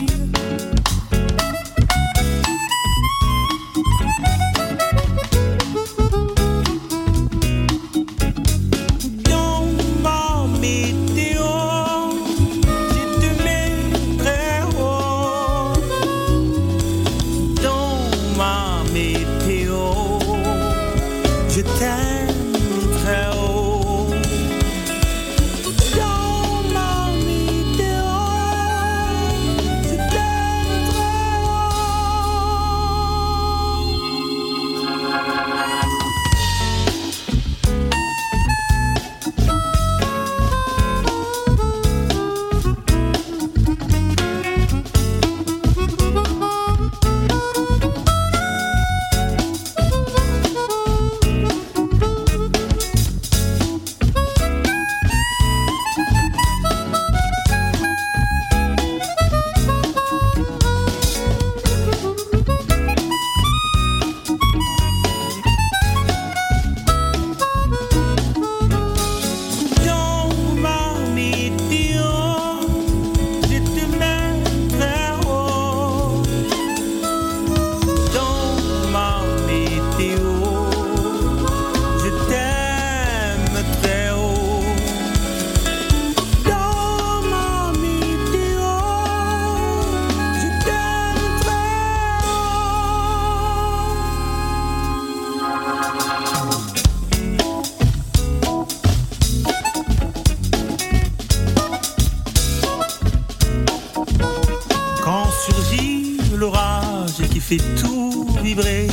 Tout 107.79 108.27
vibrer. 108.41 108.87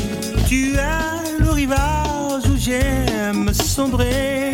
Tu 0.48 0.74
es 0.74 1.38
le 1.40 1.50
rivage 1.50 2.44
où 2.46 2.56
j'aime 2.56 3.52
sombrer. 3.52 4.52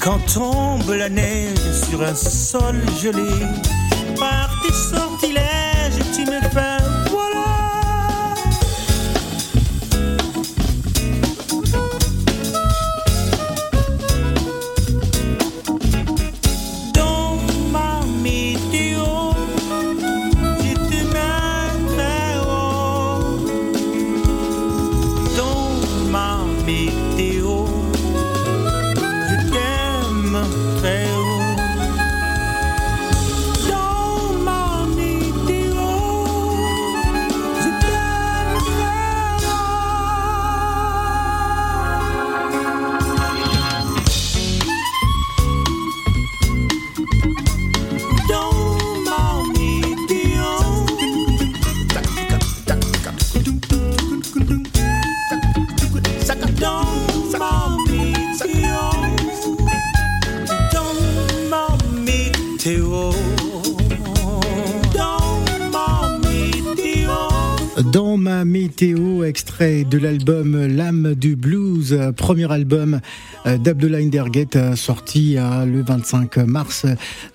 Quand 0.00 0.18
tombe 0.32 0.90
la 0.90 1.08
neige 1.08 1.58
sur 1.88 2.02
un 2.02 2.14
sol 2.14 2.76
gelé, 3.02 3.22
par 4.18 4.50
tes 4.62 4.72
sortilèges 4.72 5.53
de 69.60 69.98
l'album 69.98 70.66
L'âme 70.66 71.14
du 71.14 71.36
blues, 71.36 71.96
premier 72.16 72.50
album 72.50 73.00
euh, 73.46 73.56
d'Abdullah 73.56 73.98
Inderget 73.98 74.56
euh, 74.56 74.74
sorti 74.74 75.36
euh, 75.36 75.64
le 75.64 75.82
25 75.82 76.38
mars 76.38 76.86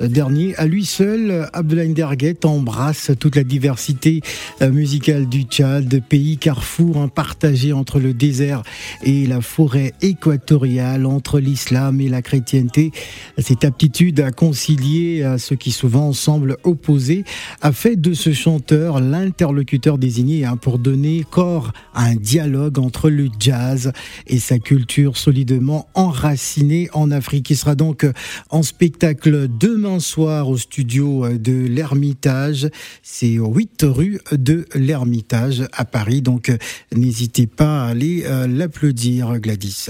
dernier. 0.02 0.54
À 0.58 0.66
lui 0.66 0.84
seul, 0.84 1.48
Abdullah 1.54 1.84
Inderget 1.84 2.46
embrasse 2.46 3.12
toute 3.20 3.38
la 3.38 3.44
diversité 3.44 4.22
musicale 4.62 5.30
du 5.30 5.44
Tchad, 5.44 6.02
pays 6.10 6.38
carrefour 6.38 6.98
hein, 6.98 7.08
partagé 7.08 7.72
entre 7.72 8.00
le 8.00 8.14
désert 8.14 8.64
et 9.04 9.26
la 9.26 9.40
forêt 9.40 9.94
équatoriale, 10.02 11.06
entre 11.06 11.40
l'islam 11.40 12.02
et 12.02 12.10
la 12.10 12.22
chrétienté. 12.22 12.92
Cette 13.38 13.64
aptitude 13.64 14.20
à 14.20 14.32
concilier 14.32 15.26
ce 15.38 15.54
qui 15.54 15.72
souvent 15.72 16.12
semble 16.12 16.58
opposé 16.64 17.24
a 17.62 17.72
fait 17.72 17.96
de 17.96 18.14
ce 18.14 18.34
chanteur 18.34 19.00
l'interlocuteur 19.00 19.98
désigné 19.98 20.46
hein, 20.46 20.58
pour 20.58 20.80
donner 20.80 21.26
corps 21.30 21.72
à 21.94 22.09
un 22.10 22.16
dialogue 22.16 22.80
entre 22.80 23.10
le 23.10 23.30
jazz 23.40 23.92
et 24.28 24.40
sa 24.40 24.58
culture 24.58 25.16
solidement 25.16 25.88
enraciné 25.94 26.90
en 26.94 27.12
Afrique. 27.12 27.52
Il 27.52 27.58
sera 27.58 27.76
donc 27.76 28.06
en 28.50 28.64
spectacle 28.64 29.48
demain 29.48 30.00
soir 30.00 30.50
au 30.50 30.58
studio 30.58 31.30
de 31.30 31.54
l'Ermitage. 31.54 32.70
C'est 33.04 33.38
8 33.38 33.86
rue 33.88 34.20
de 34.32 34.66
l'Ermitage 34.74 35.64
à 35.74 35.86
Paris. 35.86 36.22
Donc 36.22 36.52
n'hésitez 36.96 37.46
pas 37.46 37.86
à 37.86 37.90
aller 37.90 38.24
euh, 38.26 38.48
l'applaudir, 38.48 39.40
Gladys. 39.40 39.88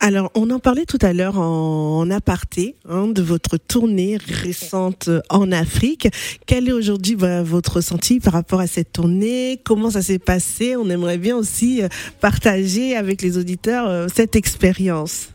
Alors, 0.00 0.30
on 0.34 0.50
en 0.50 0.58
parlait 0.58 0.84
tout 0.84 0.98
à 1.00 1.12
l'heure 1.12 1.38
en, 1.38 2.10
aparté 2.10 2.76
hein, 2.88 3.06
de 3.06 3.22
votre 3.22 3.56
tournée 3.56 4.16
récente 4.16 5.10
en 5.30 5.52
Afrique. 5.52 6.08
Quel 6.46 6.68
est 6.68 6.72
aujourd'hui 6.72 7.14
votre 7.14 7.76
ressenti 7.76 8.18
par 8.18 8.32
rapport 8.32 8.60
à 8.60 8.66
cette 8.66 8.92
tournée? 8.92 9.60
Comment 9.64 9.90
ça 9.90 10.02
s'est 10.02 10.18
passé? 10.18 10.76
On 10.76 10.90
aimerait 10.90 11.18
bien 11.18 11.36
aussi 11.36 11.51
euh, 11.82 11.88
partager 12.20 12.96
avec 12.96 13.22
les 13.22 13.38
auditeurs 13.38 13.86
euh, 13.88 14.06
cette 14.12 14.36
expérience. 14.36 15.28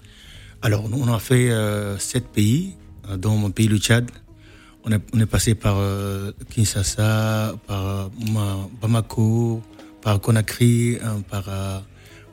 Alors, 0.61 0.83
on 0.91 1.13
a 1.13 1.19
fait 1.19 1.49
euh, 1.51 1.97
sept 1.97 2.25
pays, 2.27 2.73
euh, 3.09 3.17
dont 3.17 3.37
mon 3.37 3.51
pays, 3.51 3.67
le 3.67 3.77
Tchad. 3.77 4.09
on 4.83 4.91
est, 4.91 5.01
on 5.13 5.19
est 5.19 5.25
passé 5.25 5.53
par 5.55 5.77
Kinshasa, 6.49 7.55
par 7.67 8.09
Bamako, 8.81 9.61
par 10.01 10.19
Conakry, 10.19 10.97
par 11.29 11.45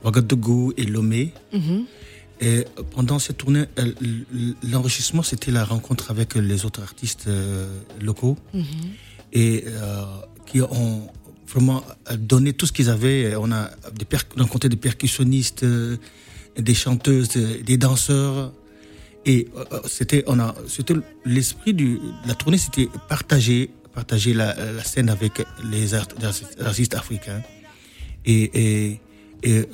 Ouagadougou 0.03 0.73
et 0.77 0.85
Lomé. 0.85 1.33
Mhm. 1.53 1.85
Et 2.40 2.64
pendant 2.90 3.18
cette 3.18 3.38
tournée, 3.38 3.64
l'enrichissement, 4.62 5.23
c'était 5.23 5.51
la 5.51 5.64
rencontre 5.64 6.11
avec 6.11 6.35
les 6.35 6.64
autres 6.64 6.83
artistes 6.83 7.29
locaux 8.01 8.37
mhm. 8.53 8.64
et 9.33 9.64
qui 10.47 10.61
ont 10.62 11.09
vraiment 11.48 11.85
donné 12.16 12.52
tout 12.52 12.66
ce 12.66 12.72
qu'ils 12.72 12.90
avaient. 12.90 13.35
On 13.37 13.50
a 13.52 13.70
rencontré 14.38 14.68
des 14.68 14.76
percussionnistes, 14.76 15.64
des 16.57 16.74
chanteuses, 16.74 17.30
des 17.30 17.76
danseurs. 17.76 18.52
Et 19.26 19.48
euh, 19.57 19.80
c'était, 19.87 20.22
on 20.26 20.38
a, 20.38 20.54
c'était 20.68 20.94
l'esprit 21.24 21.72
de 21.72 21.98
la 22.26 22.35
tournée, 22.35 22.59
c'était 22.59 22.88
partager, 23.09 23.70
partager 23.94 24.35
la, 24.35 24.54
la, 24.54 24.85
scène 24.85 25.09
avec 25.09 25.42
les 25.70 25.94
artistes 25.94 26.94
africains. 26.94 27.42
Et, 28.26 28.90
et, 28.90 29.00
et 29.44 29.66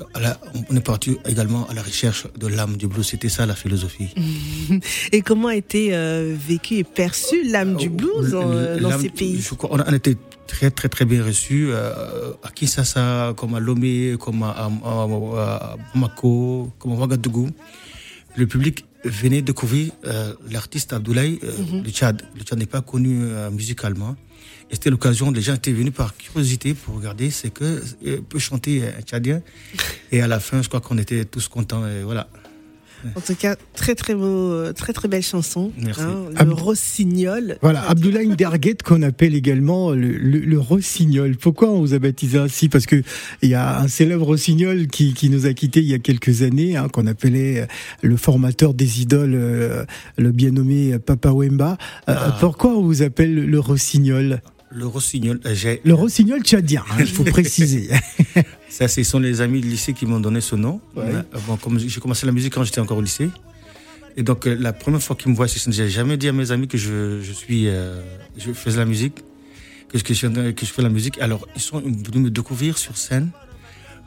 on 0.69 0.75
est 0.75 0.85
parti 0.85 1.17
également 1.25 1.65
à 1.67 1.73
la 1.73 1.81
recherche 1.81 2.27
de 2.37 2.47
l'âme 2.47 2.75
du 2.75 2.87
blues. 2.87 3.07
C'était 3.07 3.29
ça 3.29 3.45
la 3.45 3.55
philosophie. 3.55 4.13
et 5.11 5.21
comment 5.21 5.47
a 5.47 5.55
été 5.55 5.95
euh, 5.95 6.35
vécu 6.37 6.75
et 6.75 6.83
perçu 6.83 7.43
l'âme 7.49 7.75
du 7.75 7.89
blues 7.89 8.33
euh, 8.33 8.79
dans 8.79 8.99
ces 8.99 9.09
pays? 9.09 9.41
on, 9.69 9.79
a, 9.79 9.95
été 9.95 10.17
très 10.45 10.71
très 10.71 10.89
très 10.89 11.05
bien 11.05 11.23
reçu 11.23 11.69
euh, 11.69 12.33
à 12.43 12.49
Kinshasa, 12.51 13.33
comme 13.37 13.55
à 13.55 13.59
Lomé, 13.61 14.15
comme 14.19 14.43
à, 14.43 14.69
à, 14.83 15.77
Bamako, 15.93 16.71
comme 16.77 16.91
à 16.91 16.95
Ouagadougou. 16.95 17.49
Le 18.35 18.47
public 18.47 18.85
venait 19.05 19.41
découvrir 19.41 19.91
l'artiste 20.49 20.93
Abdoulaye 20.93 21.39
mm 21.41 21.81
du 21.81 21.91
Tchad. 21.91 22.21
Le 22.35 22.43
Tchad 22.43 22.59
n'est 22.59 22.65
pas 22.65 22.81
connu 22.81 23.19
musicalement. 23.51 24.15
Et 24.71 24.75
c'était 24.75 24.89
l'occasion, 24.89 25.31
les 25.31 25.41
gens 25.41 25.55
étaient 25.55 25.73
venus 25.73 25.93
par 25.93 26.15
curiosité 26.15 26.73
pour 26.73 26.95
regarder 26.95 27.29
ce 27.29 27.47
que 27.47 27.81
peut 28.29 28.39
chanter 28.39 28.83
un 28.87 29.01
Tchadien. 29.01 29.41
Et 30.13 30.21
à 30.21 30.27
la 30.27 30.39
fin, 30.39 30.61
je 30.61 30.69
crois 30.69 30.79
qu'on 30.79 30.97
était 30.97 31.25
tous 31.25 31.49
contents. 31.49 31.85
Et 31.85 32.03
voilà. 32.03 32.29
En 33.15 33.21
tout 33.21 33.35
cas, 33.35 33.55
très 33.73 33.95
très 33.95 34.13
beau, 34.15 34.71
très 34.73 34.93
très 34.93 35.07
belle 35.07 35.23
chanson. 35.23 35.71
Merci. 35.77 36.01
Hein, 36.01 36.45
le 36.45 36.53
rossignol. 36.53 37.57
Voilà, 37.61 37.87
Abdoulaye 37.89 38.35
Derguet 38.35 38.77
qu'on 38.83 39.01
appelle 39.01 39.35
également 39.35 39.91
le, 39.91 40.59
rossignol. 40.59 41.35
Pourquoi 41.37 41.69
on 41.71 41.79
vous 41.79 41.93
a 41.93 41.99
baptisé 41.99 42.37
ainsi? 42.37 42.69
Parce 42.69 42.85
que 42.85 43.01
il 43.41 43.49
y 43.49 43.55
a 43.55 43.79
un 43.79 43.87
célèbre 43.87 44.25
rossignol 44.25 44.87
qui, 44.87 45.13
qui 45.13 45.29
nous 45.29 45.45
a 45.45 45.53
quittés 45.53 45.79
il 45.79 45.87
y 45.87 45.93
a 45.93 45.99
quelques 45.99 46.43
années, 46.43 46.77
hein, 46.77 46.87
qu'on 46.89 47.07
appelait 47.07 47.67
le 48.01 48.17
formateur 48.17 48.73
des 48.73 49.01
idoles, 49.01 49.33
euh, 49.33 49.85
le 50.17 50.31
bien 50.31 50.51
nommé 50.51 50.97
Papa 50.99 51.31
Wemba. 51.31 51.77
Euh, 52.07 52.15
ah. 52.15 52.37
Pourquoi 52.39 52.71
on 52.71 52.81
vous 52.81 53.01
appelle 53.01 53.33
le 53.33 53.59
rossignol? 53.59 54.41
Le 54.71 54.87
rossignol. 54.87 55.39
Euh, 55.45 55.75
le 55.83 55.93
rossignol 55.93 56.41
tchadien, 56.41 56.83
hein, 56.89 56.97
il 56.99 57.07
faut 57.07 57.23
préciser. 57.25 57.89
Ça, 58.69 58.87
ce 58.87 59.03
sont 59.03 59.19
les 59.19 59.41
amis 59.41 59.61
du 59.61 59.67
lycée 59.67 59.93
qui 59.93 60.05
m'ont 60.05 60.19
donné 60.19 60.41
ce 60.41 60.55
nom. 60.55 60.81
Euh, 60.97 61.21
bon, 61.47 61.57
comme 61.57 61.77
j'ai 61.79 61.99
commencé 61.99 62.25
la 62.25 62.31
musique 62.31 62.53
quand 62.53 62.63
j'étais 62.63 62.79
encore 62.79 62.97
au 62.97 63.01
lycée. 63.01 63.29
Et 64.17 64.23
donc, 64.23 64.47
euh, 64.47 64.55
la 64.59 64.73
première 64.73 65.01
fois 65.01 65.15
qu'ils 65.15 65.31
me 65.31 65.35
voient 65.35 65.47
sur 65.47 65.61
scène, 65.61 65.73
j'ai 65.73 65.89
jamais 65.89 66.17
dit 66.17 66.27
à 66.27 66.33
mes 66.33 66.51
amis 66.51 66.67
que 66.67 66.77
je, 66.77 67.21
je 67.21 67.33
suis, 67.33 67.67
je 68.37 68.53
faisais 68.53 68.77
la 68.77 68.85
musique, 68.85 69.15
que, 69.89 69.97
que, 69.97 70.13
je, 70.13 70.51
que 70.51 70.65
je 70.65 70.71
fais 70.71 70.81
la 70.81 70.89
musique. 70.89 71.19
Alors, 71.19 71.47
ils 71.55 71.61
sont 71.61 71.79
venus 71.79 72.15
me 72.15 72.29
découvrir 72.29 72.77
sur 72.77 72.97
scène. 72.97 73.29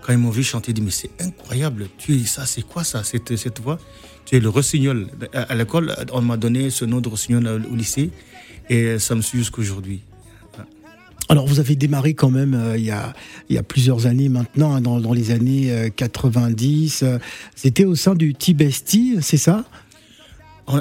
Quand 0.03 0.13
ils 0.13 0.19
m'ont 0.19 0.31
vu 0.31 0.43
chanter, 0.43 0.73
ils 0.73 0.75
disent, 0.75 0.85
mais 0.85 0.91
c'est 0.91 1.27
incroyable. 1.27 1.89
Tu 1.97 2.15
es 2.15 2.25
ça, 2.25 2.45
c'est 2.45 2.63
quoi 2.63 2.85
ça, 2.85 3.05
cette, 3.05 3.37
cette 3.37 3.61
voix? 3.61 3.79
Tu 4.27 4.37
es 4.37 4.41
le 4.41 4.51
rossignol. 4.51 5.09
À, 5.33 5.55
l'école, 5.55 5.95
on 6.13 6.21
m'a 6.21 6.37
donné 6.37 6.69
ce 6.71 6.85
nom 6.85 7.01
de 7.01 7.09
rossignol 7.09 7.47
au 7.71 7.75
lycée. 7.75 8.11
Et 8.69 8.99
ça 8.99 9.15
me 9.15 9.21
suit 9.23 9.39
jusqu'aujourd'hui. 9.39 10.03
Alors 11.29 11.47
vous 11.47 11.61
avez 11.61 11.77
démarré 11.77 12.15
quand 12.15 12.31
même 12.31 12.55
euh, 12.55 12.77
il, 12.77 12.85
y 12.85 12.91
a, 12.91 13.13
il 13.49 13.57
y 13.57 13.59
a 13.59 13.63
plusieurs 13.63 14.07
années 14.07 14.29
maintenant, 14.29 14.75
hein, 14.75 14.81
dans, 14.81 15.01
dans, 15.01 15.13
les 15.13 15.31
années 15.31 15.91
90. 15.97 17.03
Euh, 17.03 17.07
euh, 17.07 17.19
c'était 17.55 17.85
au 17.85 17.95
sein 17.95 18.15
du 18.15 18.35
Tibesti, 18.35 19.17
c'est 19.21 19.37
ça? 19.37 19.65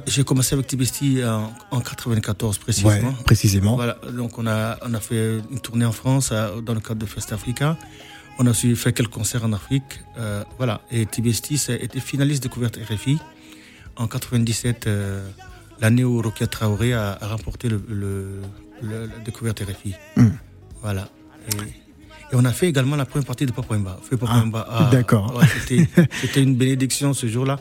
J'ai 0.08 0.24
commencé 0.24 0.54
avec 0.54 0.68
Tibesti 0.68 1.24
en, 1.26 1.52
en 1.72 1.82
94 1.82 2.58
précisément. 2.58 3.10
Ouais, 3.10 3.16
précisément. 3.26 3.76
Voilà, 3.76 3.98
donc 4.16 4.38
on 4.38 4.48
a, 4.48 4.78
on 4.82 4.94
a 4.94 5.00
fait 5.00 5.40
une 5.52 5.60
tournée 5.60 5.86
en 5.86 5.92
France 5.92 6.32
dans 6.32 6.74
le 6.74 6.80
cadre 6.80 7.02
de 7.02 7.06
Fest 7.06 7.34
Africa. 7.34 7.78
On 8.40 8.48
a 8.48 8.54
fait 8.54 8.94
quelques 8.94 9.12
concerts 9.12 9.44
en 9.44 9.52
Afrique. 9.52 10.00
voilà, 10.58 10.82
et 10.90 11.06
Tibesti 11.06 11.60
a 11.68 11.74
été 11.74 12.00
finaliste 12.00 12.44
de 12.44 12.48
couverture 12.48 12.82
RFI 12.90 13.20
en 13.98 14.08
97, 14.08 14.88
l'année 15.84 16.06
où 16.06 16.22
Rokia 16.22 16.48
Traoré 16.48 16.94
a, 16.94 17.18
remporté 17.22 17.68
le, 17.70 17.82
le 17.90 18.42
la 18.82 19.08
découverte 19.24 19.62
RFI. 19.62 19.94
Hmm. 20.18 20.30
Voilà. 20.82 21.08
Et, 21.50 22.36
on 22.36 22.46
a 22.46 22.52
fait 22.52 22.68
également 22.68 22.96
la 22.96 23.06
première 23.06 23.28
partie 23.28 23.46
de 23.46 23.52
Papa 23.52 23.76
ah, 23.76 24.90
D'accord. 24.92 25.40
C'était 25.68 26.42
une 26.42 26.56
bénédiction 26.56 27.14
ce 27.14 27.28
jour-là. 27.28 27.60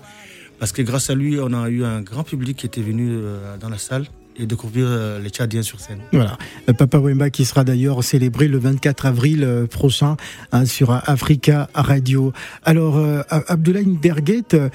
Parce 0.59 0.73
que 0.73 0.81
grâce 0.81 1.11
à 1.11 1.15
lui, 1.15 1.39
on 1.41 1.53
a 1.53 1.69
eu 1.69 1.85
un 1.85 2.01
grand 2.01 2.25
public 2.25 2.57
qui 2.57 2.67
était 2.67 2.81
venu 2.81 3.11
euh, 3.11 3.59
dans 3.59 3.69
la 3.69 3.77
salle 3.77 4.07
et 4.37 4.47
découvrir 4.47 4.87
euh, 4.89 5.19
les 5.19 5.29
Tchadiens 5.29 5.63
sur 5.63 5.79
scène. 5.79 6.01
Voilà. 6.13 6.39
Papa 6.79 6.99
Wemba 6.99 7.29
qui 7.29 7.45
sera 7.45 7.65
d'ailleurs 7.65 8.03
célébré 8.03 8.49
le 8.49 8.59
24 8.59 9.05
avril 9.05 9.45
euh, 9.45 9.67
prochain 9.67 10.17
hein, 10.53 10.65
sur 10.65 10.91
Africa 10.91 11.69
Radio. 11.75 12.33
Alors, 12.65 12.99
Abdoulaye 13.29 13.99
Derguet, 14.01 14.71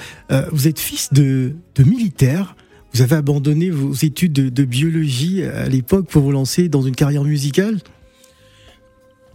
vous 0.51 0.67
êtes 0.67 0.79
fils 0.79 1.11
de, 1.11 1.55
de 1.75 1.83
militaire. 1.83 2.55
Vous 2.93 3.01
avez 3.01 3.15
abandonné 3.15 3.69
vos 3.69 3.93
études 3.93 4.33
de, 4.33 4.63
biologie 4.63 5.43
à 5.43 5.67
l'époque 5.67 6.07
pour 6.07 6.23
vous 6.23 6.31
lancer 6.31 6.69
dans 6.69 6.81
une 6.81 6.95
carrière 6.95 7.23
musicale? 7.23 7.79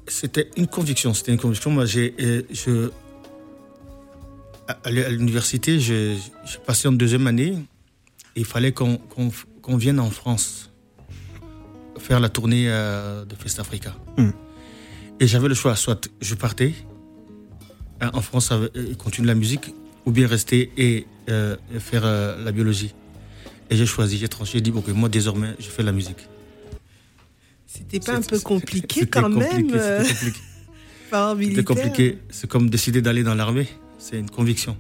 C'était 0.08 0.50
une 0.56 0.66
conviction. 0.66 1.14
C'était 1.14 1.32
une 1.32 1.38
conviction. 1.38 1.70
Moi, 1.70 1.86
j'ai, 1.86 2.14
euh, 2.20 2.42
je, 2.50 2.90
à 4.66 4.90
l'université, 4.90 5.78
j'ai 5.78 6.16
passé 6.66 6.88
en 6.88 6.92
deuxième 6.92 7.26
année. 7.26 7.56
Et 8.34 8.40
il 8.40 8.44
fallait 8.44 8.72
qu'on 8.72 9.76
vienne 9.76 10.00
en 10.00 10.10
France 10.10 10.70
faire 11.98 12.18
la 12.18 12.28
tournée 12.28 12.64
euh, 12.68 13.24
de 13.24 13.34
Fest 13.36 13.60
Africa. 13.60 13.94
Hmm. 14.16 14.30
Et 15.20 15.26
j'avais 15.26 15.48
le 15.48 15.54
choix, 15.54 15.76
soit 15.76 16.10
je 16.20 16.34
partais 16.34 16.72
hein, 18.00 18.10
en 18.12 18.22
France 18.22 18.52
et 18.74 18.96
continuer 18.96 19.28
la 19.28 19.34
musique, 19.34 19.72
ou 20.04 20.10
bien 20.10 20.26
rester 20.26 20.72
et 20.76 21.06
euh, 21.28 21.56
faire 21.78 22.04
la 22.04 22.50
biologie. 22.50 22.92
Et 23.70 23.76
j'ai 23.76 23.86
choisi, 23.86 24.18
j'ai 24.18 24.28
tranché, 24.28 24.58
j'ai 24.58 24.60
dit, 24.60 24.72
ok, 24.74 24.88
moi 24.88 25.08
désormais, 25.08 25.54
je 25.58 25.68
fais 25.68 25.82
la 25.82 25.92
musique. 25.92 26.28
C'était 27.66 28.00
pas 28.00 28.16
un 28.16 28.22
peu 28.22 28.38
compliqué 28.38 29.06
quand 29.06 29.28
même 29.28 29.68
C'était 29.68 29.78
euh, 29.78 29.98
compliqué. 30.04 31.64
Compliqué. 31.64 32.18
C'est 32.30 32.48
comme 32.48 32.68
décider 32.70 33.02
d'aller 33.02 33.22
dans 33.22 33.34
l'armée. 33.34 33.66
C'est 33.98 34.18
une 34.18 34.30
conviction. 34.30 34.76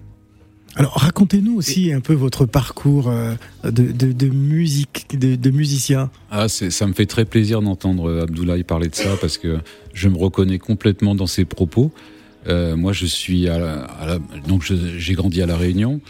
Alors 0.74 0.94
racontez-nous 0.94 1.54
aussi 1.54 1.92
un 1.92 2.00
peu 2.00 2.14
votre 2.14 2.46
parcours 2.46 3.08
euh, 3.08 3.34
de, 3.64 4.26
musique, 4.28 5.18
de, 5.18 5.50
musicien. 5.50 6.10
Ah, 6.30 6.48
ça 6.48 6.86
me 6.86 6.94
fait 6.94 7.04
très 7.04 7.26
plaisir 7.26 7.60
d'entendre 7.60 8.22
Abdoulaye 8.22 8.64
parler 8.64 8.88
de 8.88 8.94
ça 8.94 9.16
parce 9.20 9.36
que 9.36 9.58
je 9.92 10.08
me 10.08 10.16
reconnais 10.16 10.58
complètement 10.58 11.14
dans 11.14 11.26
ses 11.26 11.44
propos. 11.44 11.92
Euh, 12.48 12.76
moi, 12.76 12.92
je 12.92 13.06
suis 13.06 13.48
à 13.48 14.18
donc 14.48 14.64
j'ai 14.64 15.14
grandi 15.14 15.42
à 15.42 15.46
la 15.46 15.56
Réunion. 15.56 16.00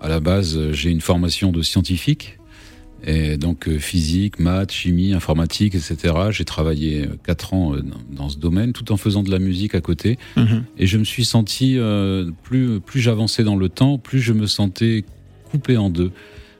À 0.00 0.08
la 0.08 0.20
base, 0.20 0.72
j'ai 0.72 0.90
une 0.90 1.00
formation 1.00 1.52
de 1.52 1.62
scientifique, 1.62 2.38
et 3.06 3.36
donc 3.38 3.66
euh, 3.66 3.78
physique, 3.78 4.38
maths, 4.38 4.72
chimie, 4.72 5.14
informatique, 5.14 5.74
etc. 5.74 6.14
J'ai 6.30 6.44
travaillé 6.44 7.06
euh, 7.06 7.16
quatre 7.24 7.54
ans 7.54 7.74
euh, 7.74 7.82
dans 8.10 8.28
ce 8.28 8.36
domaine, 8.36 8.72
tout 8.72 8.92
en 8.92 8.96
faisant 8.96 9.22
de 9.22 9.30
la 9.30 9.38
musique 9.38 9.74
à 9.74 9.80
côté. 9.80 10.18
Mhm. 10.36 10.64
Et 10.78 10.86
je 10.86 10.98
me 10.98 11.04
suis 11.04 11.24
senti, 11.24 11.78
plus, 12.42 12.80
plus 12.80 13.00
j'avançais 13.00 13.44
dans 13.44 13.56
le 13.56 13.68
temps, 13.68 13.98
plus 13.98 14.20
je 14.20 14.32
me 14.32 14.46
sentais 14.46 15.04
coupé 15.50 15.76
en 15.76 15.90
deux. 15.90 16.12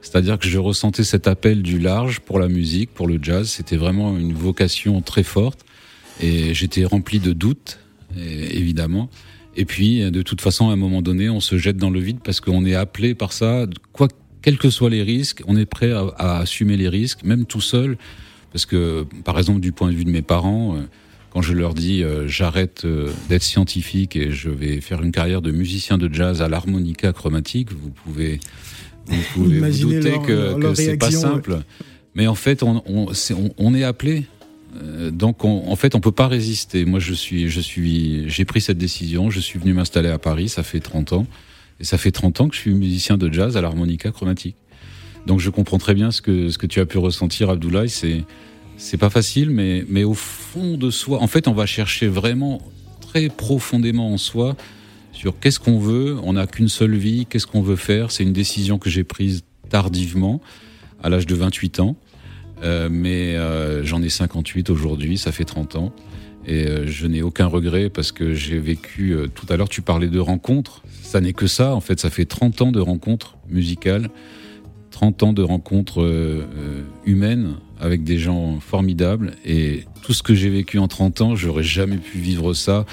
C'est-à-dire 0.02 0.38
que 0.38 0.48
je 0.48 0.58
ressentais 0.58 1.04
cet 1.04 1.28
appel 1.28 1.62
du 1.62 1.78
large 1.78 2.20
pour 2.20 2.38
la 2.38 2.48
musique, 2.48 2.90
pour 2.94 3.06
le 3.06 3.18
jazz. 3.20 3.48
C'était 3.50 3.76
vraiment 3.76 4.16
une 4.16 4.32
vocation 4.32 5.02
très 5.02 5.22
forte. 5.22 5.60
Et 6.22 6.54
j'étais 6.54 6.84
rempli 6.84 7.18
de 7.18 7.32
doutes, 7.32 7.78
évidemment. 8.16 9.10
Et 9.56 9.64
puis, 9.64 10.10
de 10.10 10.22
toute 10.22 10.40
façon, 10.40 10.70
à 10.70 10.72
un 10.72 10.76
moment 10.76 11.02
donné, 11.02 11.28
on 11.28 11.40
se 11.40 11.58
jette 11.58 11.76
dans 11.76 11.90
le 11.90 12.00
vide 12.00 12.18
parce 12.22 12.40
qu'on 12.40 12.64
est 12.64 12.74
appelé 12.74 13.14
par 13.14 13.32
ça. 13.32 13.66
Quoi, 13.92 14.08
quels 14.42 14.58
que 14.58 14.70
soient 14.70 14.90
les 14.90 15.02
risques, 15.02 15.42
on 15.46 15.56
est 15.56 15.66
prêt 15.66 15.92
à, 15.92 16.38
assumer 16.38 16.76
les 16.76 16.88
risques, 16.88 17.22
même 17.24 17.44
tout 17.44 17.60
seul. 17.60 17.96
Parce 18.52 18.66
que, 18.66 19.06
par 19.24 19.38
exemple, 19.38 19.60
du 19.60 19.72
point 19.72 19.90
de 19.90 19.94
vue 19.94 20.04
de 20.04 20.10
mes 20.10 20.22
parents, 20.22 20.76
euh, 20.76 20.80
quand 21.30 21.42
je 21.42 21.52
leur 21.52 21.74
dis 21.74 22.02
euh, 22.02 22.26
j'arrête 22.26 22.84
euh, 22.84 23.10
d'être 23.28 23.44
scientifique 23.44 24.16
et 24.16 24.32
je 24.32 24.50
vais 24.50 24.80
faire 24.80 25.02
une 25.02 25.12
carrière 25.12 25.42
de 25.42 25.52
musicien 25.52 25.98
de 25.98 26.12
jazz 26.12 26.42
à 26.42 26.48
l'harmonica 26.48 27.12
chromatique, 27.12 27.70
vous 27.72 27.90
pouvez 27.90 28.40
vous, 29.06 29.22
pouvez 29.34 29.60
vous 29.60 29.90
douter 29.90 30.18
que, 30.26 30.60
que 30.60 30.74
c'est 30.74 30.96
pas 30.96 31.10
simple. 31.10 31.60
Mais 32.14 32.26
en 32.26 32.34
fait, 32.34 32.62
on, 32.62 32.82
on, 32.86 33.06
on 33.56 33.74
est 33.74 33.84
appelé 33.84 34.24
euh, 34.76 35.10
donc 35.10 35.44
en 35.44 35.74
fait 35.76 35.94
on 35.94 36.00
peut 36.00 36.12
pas 36.12 36.28
résister. 36.28 36.84
Moi 36.84 37.00
je 37.00 37.12
suis 37.12 37.48
je 37.48 37.60
suis 37.60 38.28
j'ai 38.28 38.44
pris 38.44 38.60
cette 38.60 38.78
décision, 38.78 39.30
je 39.30 39.40
suis 39.40 39.58
venu 39.58 39.72
m'installer 39.72 40.08
à 40.08 40.18
Paris, 40.18 40.48
ça 40.48 40.62
fait 40.62 40.80
30 40.80 41.12
ans 41.12 41.26
et 41.80 41.84
ça 41.84 41.98
fait 41.98 42.12
30 42.12 42.40
ans 42.42 42.48
que 42.48 42.54
je 42.54 42.60
suis 42.60 42.74
musicien 42.74 43.16
de 43.16 43.32
jazz 43.32 43.56
à 43.56 43.60
l'harmonica 43.60 44.10
chromatique. 44.10 44.56
Donc 45.26 45.40
je 45.40 45.50
comprends 45.50 45.78
très 45.78 45.94
bien 45.94 46.10
ce 46.10 46.22
que, 46.22 46.50
ce 46.50 46.58
que 46.58 46.66
tu 46.66 46.80
as 46.80 46.86
pu 46.86 46.98
ressentir, 46.98 47.50
Abdoulaye. 47.50 47.88
C'est, 47.88 48.24
c'est 48.76 48.96
pas 48.96 49.10
facile, 49.10 49.50
mais, 49.50 49.84
mais 49.88 50.04
au 50.04 50.14
fond 50.14 50.76
de 50.76 50.90
soi, 50.90 51.22
en 51.22 51.26
fait, 51.26 51.48
on 51.48 51.52
va 51.52 51.66
chercher 51.66 52.08
vraiment 52.08 52.62
très 53.00 53.28
profondément 53.28 54.12
en 54.12 54.18
soi 54.18 54.56
sur 55.12 55.38
qu'est-ce 55.38 55.60
qu'on 55.60 55.78
veut. 55.78 56.16
On 56.22 56.34
n'a 56.34 56.46
qu'une 56.46 56.68
seule 56.68 56.96
vie, 56.96 57.26
qu'est-ce 57.28 57.46
qu'on 57.46 57.62
veut 57.62 57.76
faire? 57.76 58.10
C'est 58.10 58.22
une 58.22 58.32
décision 58.32 58.78
que 58.78 58.88
j'ai 58.88 59.04
prise 59.04 59.42
tardivement, 59.68 60.40
à 61.02 61.08
l'âge 61.08 61.26
de 61.26 61.34
28 61.34 61.80
ans. 61.80 61.96
Euh, 62.62 62.88
mais 62.90 63.36
euh, 63.36 63.84
j'en 63.84 64.02
ai 64.02 64.08
58 64.08 64.70
aujourd'hui, 64.70 65.18
ça 65.18 65.32
fait 65.32 65.44
30 65.44 65.76
ans. 65.76 65.92
Et 66.46 66.66
euh, 66.66 66.86
je 66.86 67.06
n'ai 67.06 67.22
aucun 67.22 67.46
regret 67.46 67.90
parce 67.90 68.12
que 68.12 68.34
j'ai 68.34 68.58
vécu, 68.58 69.12
euh, 69.12 69.26
tout 69.28 69.46
à 69.50 69.56
l'heure 69.56 69.68
tu 69.68 69.82
parlais 69.82 70.08
de 70.08 70.18
rencontres, 70.18 70.82
ça 71.02 71.20
n'est 71.20 71.32
que 71.32 71.46
ça, 71.46 71.74
en 71.74 71.80
fait, 71.80 72.00
ça 72.00 72.10
fait 72.10 72.24
30 72.24 72.62
ans 72.62 72.72
de 72.72 72.80
rencontres 72.80 73.36
musicales, 73.48 74.08
30 74.90 75.22
ans 75.22 75.32
de 75.32 75.42
rencontres 75.42 76.02
euh, 76.02 76.44
humaines 77.04 77.56
avec 77.78 78.04
des 78.04 78.18
gens 78.18 78.58
formidables. 78.60 79.32
Et 79.44 79.84
tout 80.02 80.12
ce 80.12 80.22
que 80.22 80.34
j'ai 80.34 80.50
vécu 80.50 80.78
en 80.78 80.88
30 80.88 81.20
ans, 81.20 81.36
j'aurais 81.36 81.62
jamais 81.62 81.98
pu 81.98 82.18
vivre 82.18 82.54
ça 82.54 82.86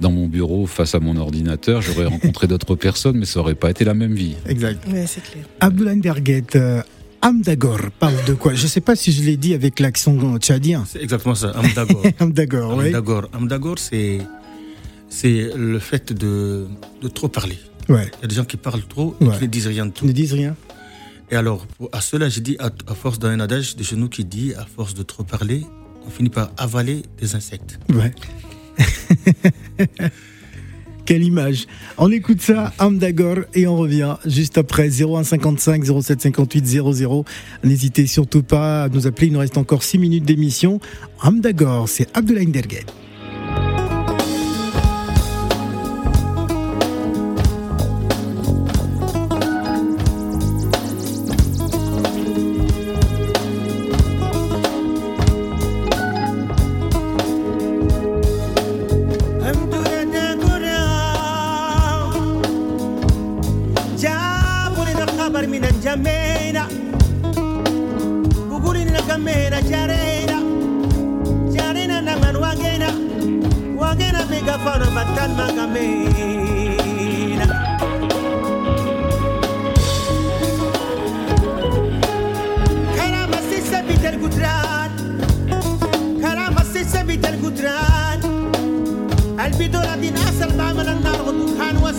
dans 0.00 0.10
mon 0.10 0.26
bureau 0.26 0.66
face 0.66 0.94
à 0.94 1.00
mon 1.00 1.16
ordinateur. 1.16 1.82
J'aurais 1.82 2.06
rencontré 2.06 2.46
d'autres 2.48 2.74
personnes, 2.74 3.18
mais 3.18 3.26
ça 3.26 3.40
aurait 3.40 3.54
pas 3.54 3.70
été 3.70 3.84
la 3.84 3.94
même 3.94 4.14
vie. 4.14 4.34
Exact. 4.48 4.82
Ouais, 4.90 5.06
c'est 5.06 5.22
clair. 5.22 5.44
Abdoulaye 5.60 6.00
Derguet, 6.00 6.44
Amdagor 7.24 7.80
parle 7.98 8.22
de 8.26 8.34
quoi? 8.34 8.52
Je 8.54 8.64
ne 8.64 8.68
sais 8.68 8.82
pas 8.82 8.94
si 8.94 9.10
je 9.10 9.22
l'ai 9.22 9.38
dit 9.38 9.54
avec 9.54 9.80
l'accent 9.80 10.38
tchadien. 10.38 10.84
C'est 10.86 11.02
exactement 11.02 11.34
ça, 11.34 11.52
Amdagor. 11.56 12.02
Amdagor, 12.20 12.76
oui. 12.76 12.86
Amdagor, 12.88 13.28
Amdagor 13.32 13.78
c'est, 13.78 14.18
c'est 15.08 15.50
le 15.56 15.78
fait 15.78 16.12
de, 16.12 16.66
de 17.00 17.08
trop 17.08 17.28
parler. 17.28 17.58
Ouais. 17.88 18.10
Il 18.18 18.22
y 18.22 18.24
a 18.24 18.28
des 18.28 18.34
gens 18.34 18.44
qui 18.44 18.58
parlent 18.58 18.82
trop 18.86 19.16
et 19.20 19.24
Ouais. 19.24 19.36
qui 19.38 19.42
ne 19.44 19.48
disent 19.48 19.66
rien 19.68 19.86
de 19.86 19.90
tout. 19.92 20.02
Qui 20.02 20.08
ne 20.08 20.12
disent 20.12 20.34
rien. 20.34 20.54
Et 21.30 21.36
alors, 21.36 21.66
à 21.92 22.02
cela, 22.02 22.28
j'ai 22.28 22.42
dit, 22.42 22.56
à, 22.58 22.70
à 22.86 22.94
force 22.94 23.18
d'un 23.18 23.40
adage 23.40 23.74
de 23.76 23.82
chez 23.82 23.96
nous 23.96 24.10
qui 24.10 24.26
dit, 24.26 24.52
à 24.54 24.66
force 24.66 24.92
de 24.92 25.02
trop 25.02 25.24
parler, 25.24 25.62
on 26.06 26.10
finit 26.10 26.28
par 26.28 26.50
avaler 26.58 27.02
des 27.18 27.34
insectes. 27.34 27.78
Ouais. 27.90 28.12
Quelle 31.06 31.22
image. 31.22 31.66
On 31.98 32.10
écoute 32.10 32.40
ça, 32.40 32.72
Amdagor, 32.78 33.40
et 33.52 33.66
on 33.66 33.76
revient 33.76 34.16
juste 34.24 34.56
après 34.56 34.88
0155 34.88 35.84
0758 35.84 36.66
00. 36.66 37.24
N'hésitez 37.62 38.06
surtout 38.06 38.42
pas 38.42 38.84
à 38.84 38.88
nous 38.88 39.06
appeler, 39.06 39.26
il 39.26 39.32
nous 39.34 39.40
reste 39.40 39.58
encore 39.58 39.82
6 39.82 39.98
minutes 39.98 40.24
d'émission. 40.24 40.80
Amdagor, 41.20 41.88
c'est 41.88 42.08
Abdoulaye 42.16 42.46
Derguet. 42.46 42.86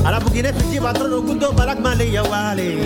وقلتو 0.00 0.06
على 0.06 0.20
بقينا 0.24 0.52
في 0.52 0.70
جيب 0.70 0.86
عطران 0.86 1.12
وقلتو 1.12 1.52
بلاك 1.52 1.80
ما 1.80 1.94
لي 1.94 2.12
يا 2.14 2.20
والي 2.20 2.76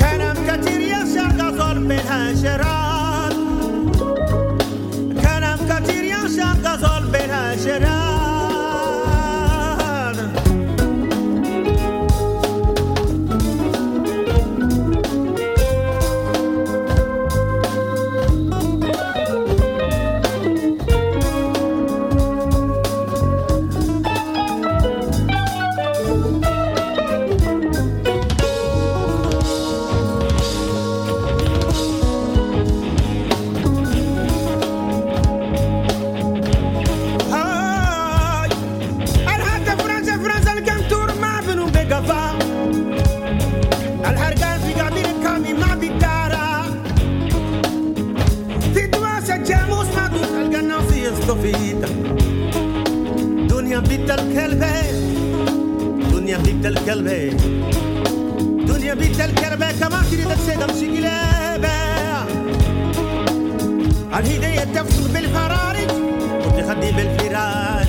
كلام 0.00 0.36
كتير 0.48 0.80
يا 0.80 1.04
شاقة 1.14 1.50
ظلم 1.50 1.92
الهجرات 1.92 3.32
كلام 5.22 5.58
كتير 5.70 6.04
يا 6.04 6.22
شاقة 6.36 6.76
ظلم 6.76 7.14
الهجرات 7.14 8.01
القناص 51.22 51.22
يستفيد 51.22 51.86
دنيا 53.48 53.78
بيت 53.78 54.10
الكلبة 54.10 54.72
دنيا 56.12 56.38
بيت 56.38 56.66
الكلبة 56.66 57.36
دنيا 58.66 58.94
بيت 58.94 59.20
الكلبة 59.20 59.72
كما 59.72 60.02
تريد 60.10 60.30
السيدة 60.30 60.66
مشيقلة 60.66 61.58
الهدية 64.18 64.64
تفتح 64.64 65.12
بالفرارج 65.12 65.90
وتخدي 66.46 66.92
بالفراش 66.92 67.88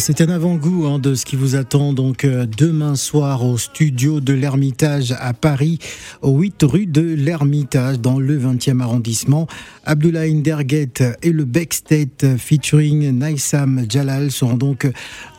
C'est 0.00 0.22
un 0.22 0.30
avant-goût 0.30 0.86
hein, 0.86 0.98
de 0.98 1.14
ce 1.14 1.26
qui 1.26 1.36
vous 1.36 1.56
attend 1.56 1.92
donc 1.92 2.24
euh, 2.24 2.46
demain 2.46 2.94
soir 2.94 3.44
au 3.44 3.58
studio 3.58 4.20
de 4.20 4.32
l'Ermitage 4.32 5.14
à 5.20 5.34
Paris, 5.34 5.78
au 6.22 6.38
8 6.38 6.62
rue 6.62 6.86
de 6.86 7.02
l'Ermitage 7.02 8.00
dans 8.00 8.18
le 8.18 8.38
20e 8.38 8.80
arrondissement. 8.80 9.46
Abdoulaye 9.85 10.41
Derguet 10.41 10.93
et 11.21 11.31
le 11.31 11.45
Backstage 11.45 12.37
featuring 12.37 13.17
Naïsam 13.17 13.85
Jalal 13.89 14.31
seront 14.31 14.57
donc 14.57 14.87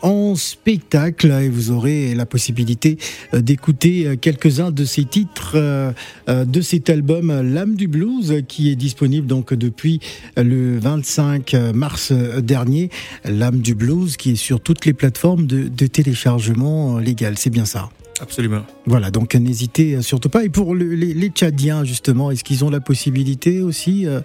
en 0.01 0.35
spectacle 0.35 1.31
et 1.31 1.49
vous 1.49 1.71
aurez 1.71 2.15
la 2.15 2.25
possibilité 2.25 2.97
euh, 3.33 3.41
d'écouter 3.41 4.07
euh, 4.07 4.15
quelques-uns 4.15 4.71
de 4.71 4.85
ces 4.85 5.05
titres 5.05 5.53
euh, 5.55 5.91
de 6.27 6.61
cet 6.61 6.89
album 6.89 7.27
L'âme 7.41 7.75
du 7.75 7.87
blues 7.87 8.43
qui 8.47 8.69
est 8.69 8.75
disponible 8.75 9.27
donc 9.27 9.53
depuis 9.53 9.99
le 10.35 10.77
25 10.79 11.53
mars 11.73 12.11
dernier. 12.11 12.89
L'âme 13.25 13.59
du 13.59 13.75
blues 13.75 14.17
qui 14.17 14.31
est 14.31 14.35
sur 14.35 14.59
toutes 14.59 14.85
les 14.85 14.93
plateformes 14.93 15.47
de 15.47 15.87
téléchargement 15.87 16.99
légal. 16.99 17.37
C'est 17.37 17.49
bien 17.49 17.65
ça. 17.65 17.89
Absolument. 18.19 18.63
Voilà, 18.85 19.11
donc 19.11 19.35
n'hésitez 19.35 20.01
surtout 20.01 20.29
pas. 20.29 20.43
Et 20.43 20.49
pour 20.49 20.73
le- 20.75 20.95
les, 20.95 21.13
les 21.13 21.29
Tchadiens, 21.29 21.83
justement, 21.83 22.31
est-ce 22.31 22.43
qu'ils 22.43 22.65
ont 22.65 22.69
la 22.69 22.79
possibilité 22.79 23.61
aussi 23.61 24.05
euh, 24.07 24.21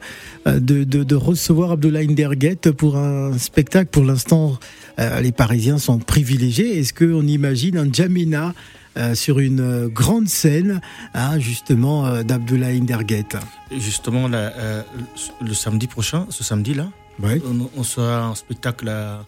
euh, 0.47 0.61
de, 0.61 0.85
de- 0.85 1.05
de 1.05 1.15
recevoir 1.15 1.73
Abdoulaye 1.73 2.07
Derguet 2.09 2.57
pour 2.77 2.97
un 2.97 3.37
spectacle? 3.39 3.91
Pour 3.91 4.05
l'instant, 4.05 4.59
euh, 4.99 5.21
les 5.21 5.33
Parisiens 5.33 5.79
sont 5.79 5.99
privilégiés. 5.99 6.79
Est-ce 6.79 6.95
qu'on 6.95 7.27
imagine 7.27 7.77
un 7.79 7.93
Jamina 7.93 8.55
euh, 8.99 9.15
sur 9.15 9.39
une 9.39 9.89
grande 9.89 10.29
scène, 10.29 10.81
hein, 11.15 11.39
justement, 11.39 12.23
d'Abdoulaye 12.23 12.81
Derguet 12.81 13.25
Et 13.71 13.81
Justement, 13.81 14.29
le 14.29 15.55
samedi 15.55 15.87
prochain, 15.87 16.27
ce 16.31 16.45
samedi-là, 16.45 16.89
Ouais. 17.23 17.41
on, 17.47 17.69
on 17.79 17.83
sera 17.83 18.29
en 18.31 18.35
spectacle 18.35 18.89
à- 18.89 19.25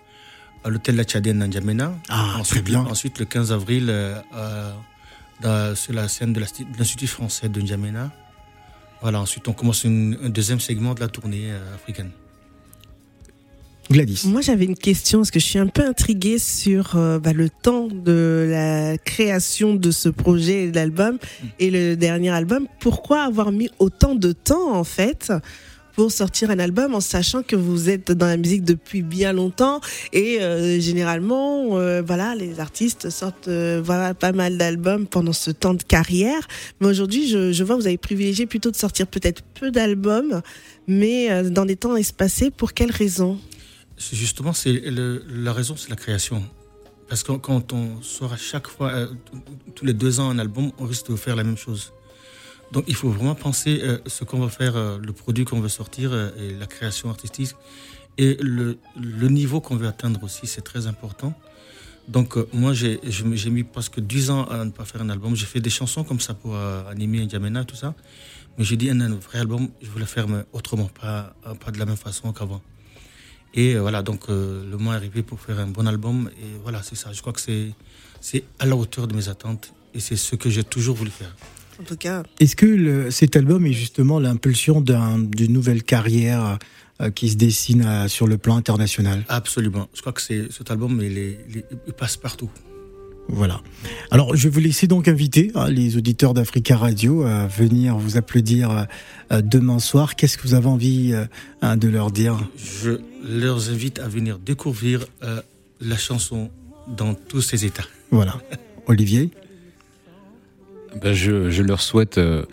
à 0.64 0.70
l'hôtel 0.70 0.96
La 0.96 1.04
Tchadienne 1.04 1.42
à 1.42 1.46
N'Djamena. 1.46 1.94
Ah, 2.08 2.36
ensuite, 2.38 2.46
très 2.46 2.62
bien. 2.62 2.80
Ensuite, 2.80 3.18
le 3.18 3.26
15 3.26 3.52
avril, 3.52 3.86
euh, 3.90 4.18
dans, 5.40 5.76
sur 5.76 5.92
la 5.92 6.08
scène 6.08 6.32
de 6.32 6.40
l'Institut 6.40 7.06
français 7.06 7.48
de 7.48 7.60
N'Djamena. 7.60 8.10
Voilà, 9.02 9.20
ensuite, 9.20 9.46
on 9.48 9.52
commence 9.52 9.84
une, 9.84 10.18
un 10.22 10.30
deuxième 10.30 10.60
segment 10.60 10.94
de 10.94 11.00
la 11.00 11.08
tournée 11.08 11.50
euh, 11.50 11.74
africaine. 11.74 12.10
Gladys. 13.90 14.22
Moi, 14.24 14.40
j'avais 14.40 14.64
une 14.64 14.76
question 14.76 15.18
parce 15.18 15.30
que 15.30 15.38
je 15.38 15.44
suis 15.44 15.58
un 15.58 15.66
peu 15.66 15.86
intriguée 15.86 16.38
sur 16.38 16.96
euh, 16.96 17.18
bah, 17.18 17.34
le 17.34 17.50
temps 17.50 17.88
de 17.88 18.48
la 18.50 18.96
création 18.96 19.74
de 19.74 19.90
ce 19.90 20.08
projet 20.08 20.70
d'album 20.70 21.18
et 21.58 21.70
le 21.70 21.94
dernier 21.94 22.30
album. 22.30 22.66
Pourquoi 22.80 23.24
avoir 23.24 23.52
mis 23.52 23.68
autant 23.78 24.14
de 24.14 24.32
temps, 24.32 24.74
en 24.74 24.84
fait, 24.84 25.30
pour 25.94 26.12
sortir 26.12 26.50
un 26.50 26.58
album 26.58 26.94
en 26.94 27.00
sachant 27.00 27.42
que 27.42 27.56
vous 27.56 27.88
êtes 27.88 28.12
dans 28.12 28.26
la 28.26 28.36
musique 28.36 28.64
depuis 28.64 29.02
bien 29.02 29.32
longtemps 29.32 29.80
et 30.12 30.40
euh, 30.42 30.80
généralement, 30.80 31.78
euh, 31.78 32.02
voilà, 32.02 32.34
les 32.34 32.60
artistes 32.60 33.10
sortent 33.10 33.48
euh, 33.48 33.80
voilà 33.84 34.14
pas 34.14 34.32
mal 34.32 34.58
d'albums 34.58 35.06
pendant 35.06 35.32
ce 35.32 35.50
temps 35.50 35.74
de 35.74 35.82
carrière. 35.82 36.46
Mais 36.80 36.88
aujourd'hui, 36.88 37.28
je, 37.28 37.52
je 37.52 37.64
vois 37.64 37.76
que 37.76 37.80
vous 37.82 37.86
avez 37.86 37.98
privilégié 37.98 38.46
plutôt 38.46 38.70
de 38.70 38.76
sortir 38.76 39.06
peut-être 39.06 39.42
peu 39.54 39.70
d'albums, 39.70 40.42
mais 40.86 41.50
dans 41.50 41.64
des 41.64 41.76
temps 41.76 41.96
espacés. 41.96 42.50
Pour 42.50 42.72
quelles 42.72 42.90
raisons? 42.90 43.38
Justement, 43.96 44.52
c'est 44.52 44.82
la 44.86 45.52
raison, 45.52 45.76
c'est 45.76 45.90
la 45.90 45.96
création. 45.96 46.42
Parce 47.08 47.22
que 47.22 47.32
quand 47.32 47.72
on 47.72 48.02
sort 48.02 48.32
à 48.32 48.36
chaque 48.36 48.66
fois, 48.66 49.08
tous 49.74 49.84
les 49.84 49.92
deux 49.92 50.20
ans 50.20 50.30
un 50.30 50.38
album, 50.38 50.72
on 50.78 50.86
risque 50.86 51.10
de 51.10 51.16
faire 51.16 51.36
la 51.36 51.44
même 51.44 51.56
chose. 51.56 51.92
Donc 52.74 52.84
il 52.88 52.96
faut 52.96 53.08
vraiment 53.08 53.36
penser 53.36 53.80
euh, 53.84 53.98
ce 54.06 54.24
qu'on 54.24 54.40
va 54.40 54.48
faire, 54.48 54.74
euh, 54.74 54.98
le 55.00 55.12
produit 55.12 55.44
qu'on 55.44 55.60
veut 55.60 55.68
sortir 55.68 56.10
euh, 56.12 56.30
et 56.36 56.54
la 56.54 56.66
création 56.66 57.08
artistique 57.08 57.54
et 58.18 58.36
le, 58.40 58.78
le 59.00 59.28
niveau 59.28 59.60
qu'on 59.60 59.76
veut 59.76 59.86
atteindre 59.86 60.24
aussi, 60.24 60.48
c'est 60.48 60.62
très 60.62 60.88
important. 60.88 61.32
Donc 62.08 62.36
moi 62.52 62.72
j'ai 62.74 63.00
mis 63.50 63.62
presque 63.62 64.00
10 64.00 64.30
ans 64.30 64.44
à 64.44 64.64
ne 64.64 64.70
pas 64.70 64.84
faire 64.84 65.02
un 65.02 65.08
album. 65.08 65.36
J'ai 65.36 65.46
fait 65.46 65.60
des 65.60 65.70
chansons 65.70 66.04
comme 66.04 66.20
ça 66.20 66.34
pour 66.34 66.54
animer 66.56 67.24
N'Djamena 67.24 67.64
tout 67.64 67.76
ça. 67.76 67.94
Mais 68.58 68.64
j'ai 68.64 68.76
dit 68.76 68.90
un, 68.90 69.08
vrai 69.14 69.38
album, 69.38 69.68
je 69.80 69.88
voulais 69.88 70.04
faire 70.04 70.28
mais 70.28 70.44
autrement, 70.52 70.90
pas, 71.00 71.34
pas 71.64 71.70
de 71.70 71.78
la 71.78 71.86
même 71.86 71.96
façon 71.96 72.32
qu'avant. 72.32 72.60
Et 73.54 73.74
voilà, 73.76 74.02
donc 74.02 74.28
le 74.28 74.76
moment 74.76 74.92
est 74.92 74.96
arrivé 74.96 75.22
pour 75.22 75.40
faire 75.40 75.58
un 75.58 75.66
bon 75.66 75.86
album. 75.86 76.30
Et 76.38 76.58
voilà, 76.62 76.82
c'est 76.82 76.94
ça. 76.94 77.10
Je 77.12 77.20
crois 77.20 77.32
que 77.32 77.40
c'est 77.40 78.44
à 78.58 78.66
la 78.66 78.76
hauteur 78.76 79.08
de 79.08 79.16
mes 79.16 79.28
attentes. 79.28 79.72
Et 79.94 79.98
c'est 79.98 80.16
ce 80.16 80.36
que 80.36 80.50
j'ai 80.50 80.62
toujours 80.62 80.96
voulu 80.96 81.10
faire. 81.10 81.34
En 81.80 81.84
tout 81.84 81.96
cas, 81.96 82.22
Est-ce 82.40 82.56
que 82.56 82.66
le- 82.66 83.10
cet 83.10 83.36
album 83.36 83.66
est 83.66 83.72
justement 83.72 84.18
l'impulsion 84.20 84.80
d'un- 84.80 85.18
d'une 85.18 85.52
nouvelle 85.52 85.82
carrière 85.82 86.58
euh, 87.00 87.10
qui 87.10 87.28
se 87.30 87.36
dessine 87.36 87.82
à- 87.82 88.08
sur 88.08 88.26
le 88.28 88.38
plan 88.38 88.56
international? 88.56 89.24
Absolument. 89.28 89.88
Je 89.94 90.00
crois 90.00 90.12
que 90.12 90.22
c'est 90.22 90.52
cet 90.52 90.70
album, 90.70 91.00
il, 91.02 91.18
est- 91.18 91.38
il 91.50 91.58
est- 91.58 91.64
il 91.88 91.92
passe 91.92 92.16
partout. 92.16 92.48
Voilà. 93.28 93.62
Alors, 94.10 94.36
je 94.36 94.44
vais 94.44 94.50
vous 94.50 94.60
laisser 94.60 94.86
donc 94.86 95.08
inviter 95.08 95.50
hein, 95.54 95.68
les 95.70 95.96
auditeurs 95.96 96.34
d'Africa 96.34 96.76
Radio 96.76 97.22
à 97.22 97.46
venir 97.46 97.96
vous 97.96 98.16
applaudir 98.18 98.70
euh, 98.70 98.84
euh, 99.32 99.40
demain 99.42 99.78
soir. 99.78 100.14
Qu'est-ce 100.14 100.36
que 100.36 100.46
vous 100.46 100.52
avez 100.54 100.66
envie 100.66 101.12
euh, 101.14 101.24
hein, 101.62 101.76
de 101.78 101.88
leur 101.88 102.10
dire? 102.10 102.36
Je 102.82 102.98
leur 103.26 103.70
invite 103.70 103.98
à 103.98 104.08
venir 104.08 104.38
découvrir 104.38 105.06
euh, 105.22 105.40
la 105.80 105.96
chanson 105.96 106.50
dans 106.86 107.14
tous 107.14 107.40
ses 107.40 107.64
états. 107.64 107.86
Voilà. 108.10 108.38
Olivier? 108.86 109.30
Ben, 111.00 111.12
je, 111.12 111.50
je 111.50 111.62
leur 111.62 111.80
souhaite 111.80 112.18
euh, 112.18 112.44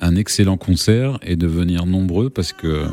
un 0.00 0.16
excellent 0.16 0.56
concert 0.56 1.18
et 1.22 1.36
de 1.36 1.46
venir 1.46 1.86
nombreux 1.86 2.30
parce 2.30 2.52
que 2.52 2.86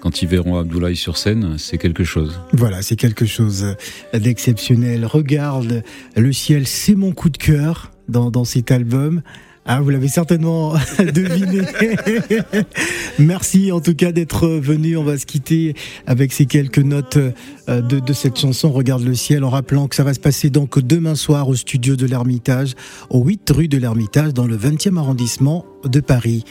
quand 0.00 0.20
ils 0.20 0.28
verront 0.28 0.58
Abdoulaye 0.58 0.96
sur 0.96 1.16
scène, 1.16 1.56
c'est 1.58 1.78
quelque 1.78 2.02
chose. 2.02 2.40
Voilà, 2.52 2.82
c'est 2.82 2.96
quelque 2.96 3.24
chose 3.24 3.76
d'exceptionnel. 4.12 5.06
Regarde 5.06 5.84
le 6.16 6.32
ciel, 6.32 6.66
c'est 6.66 6.96
mon 6.96 7.12
coup 7.12 7.30
de 7.30 7.38
cœur 7.38 7.92
dans, 8.08 8.30
dans 8.30 8.44
cet 8.44 8.72
album. 8.72 9.22
Ah, 9.64 9.80
vous 9.80 9.90
l'avez 9.90 10.08
certainement 10.08 10.74
deviné. 10.98 11.62
Merci 13.18 13.70
en 13.70 13.80
tout 13.80 13.94
cas 13.94 14.10
d'être 14.10 14.48
venu. 14.48 14.96
On 14.96 15.04
va 15.04 15.16
se 15.18 15.26
quitter 15.26 15.74
avec 16.06 16.32
ces 16.32 16.46
quelques 16.46 16.78
notes 16.78 17.16
euh, 17.16 17.80
de, 17.80 18.00
de 18.00 18.12
cette 18.12 18.38
chanson 18.38 18.72
Regarde 18.72 19.04
le 19.04 19.14
ciel 19.14 19.44
en 19.44 19.50
rappelant 19.50 19.86
que 19.86 19.94
ça 19.94 20.04
va 20.04 20.14
se 20.14 20.20
passer 20.20 20.50
donc 20.50 20.78
demain 20.80 21.14
soir 21.14 21.48
au 21.48 21.54
studio 21.54 21.94
de 21.94 22.06
l'Ermitage, 22.06 22.74
au 23.10 23.22
8 23.22 23.50
rue 23.50 23.68
de 23.68 23.78
l'Ermitage 23.78 24.34
dans 24.34 24.46
le 24.46 24.56
20e 24.56 24.96
arrondissement 24.96 25.64
de 25.84 26.00
Paris. 26.00 26.44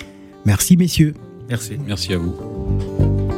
Merci 0.45 0.77
messieurs. 0.77 1.13
Merci. 1.49 1.77
Merci 1.85 2.13
à 2.13 2.17
vous. 2.17 3.30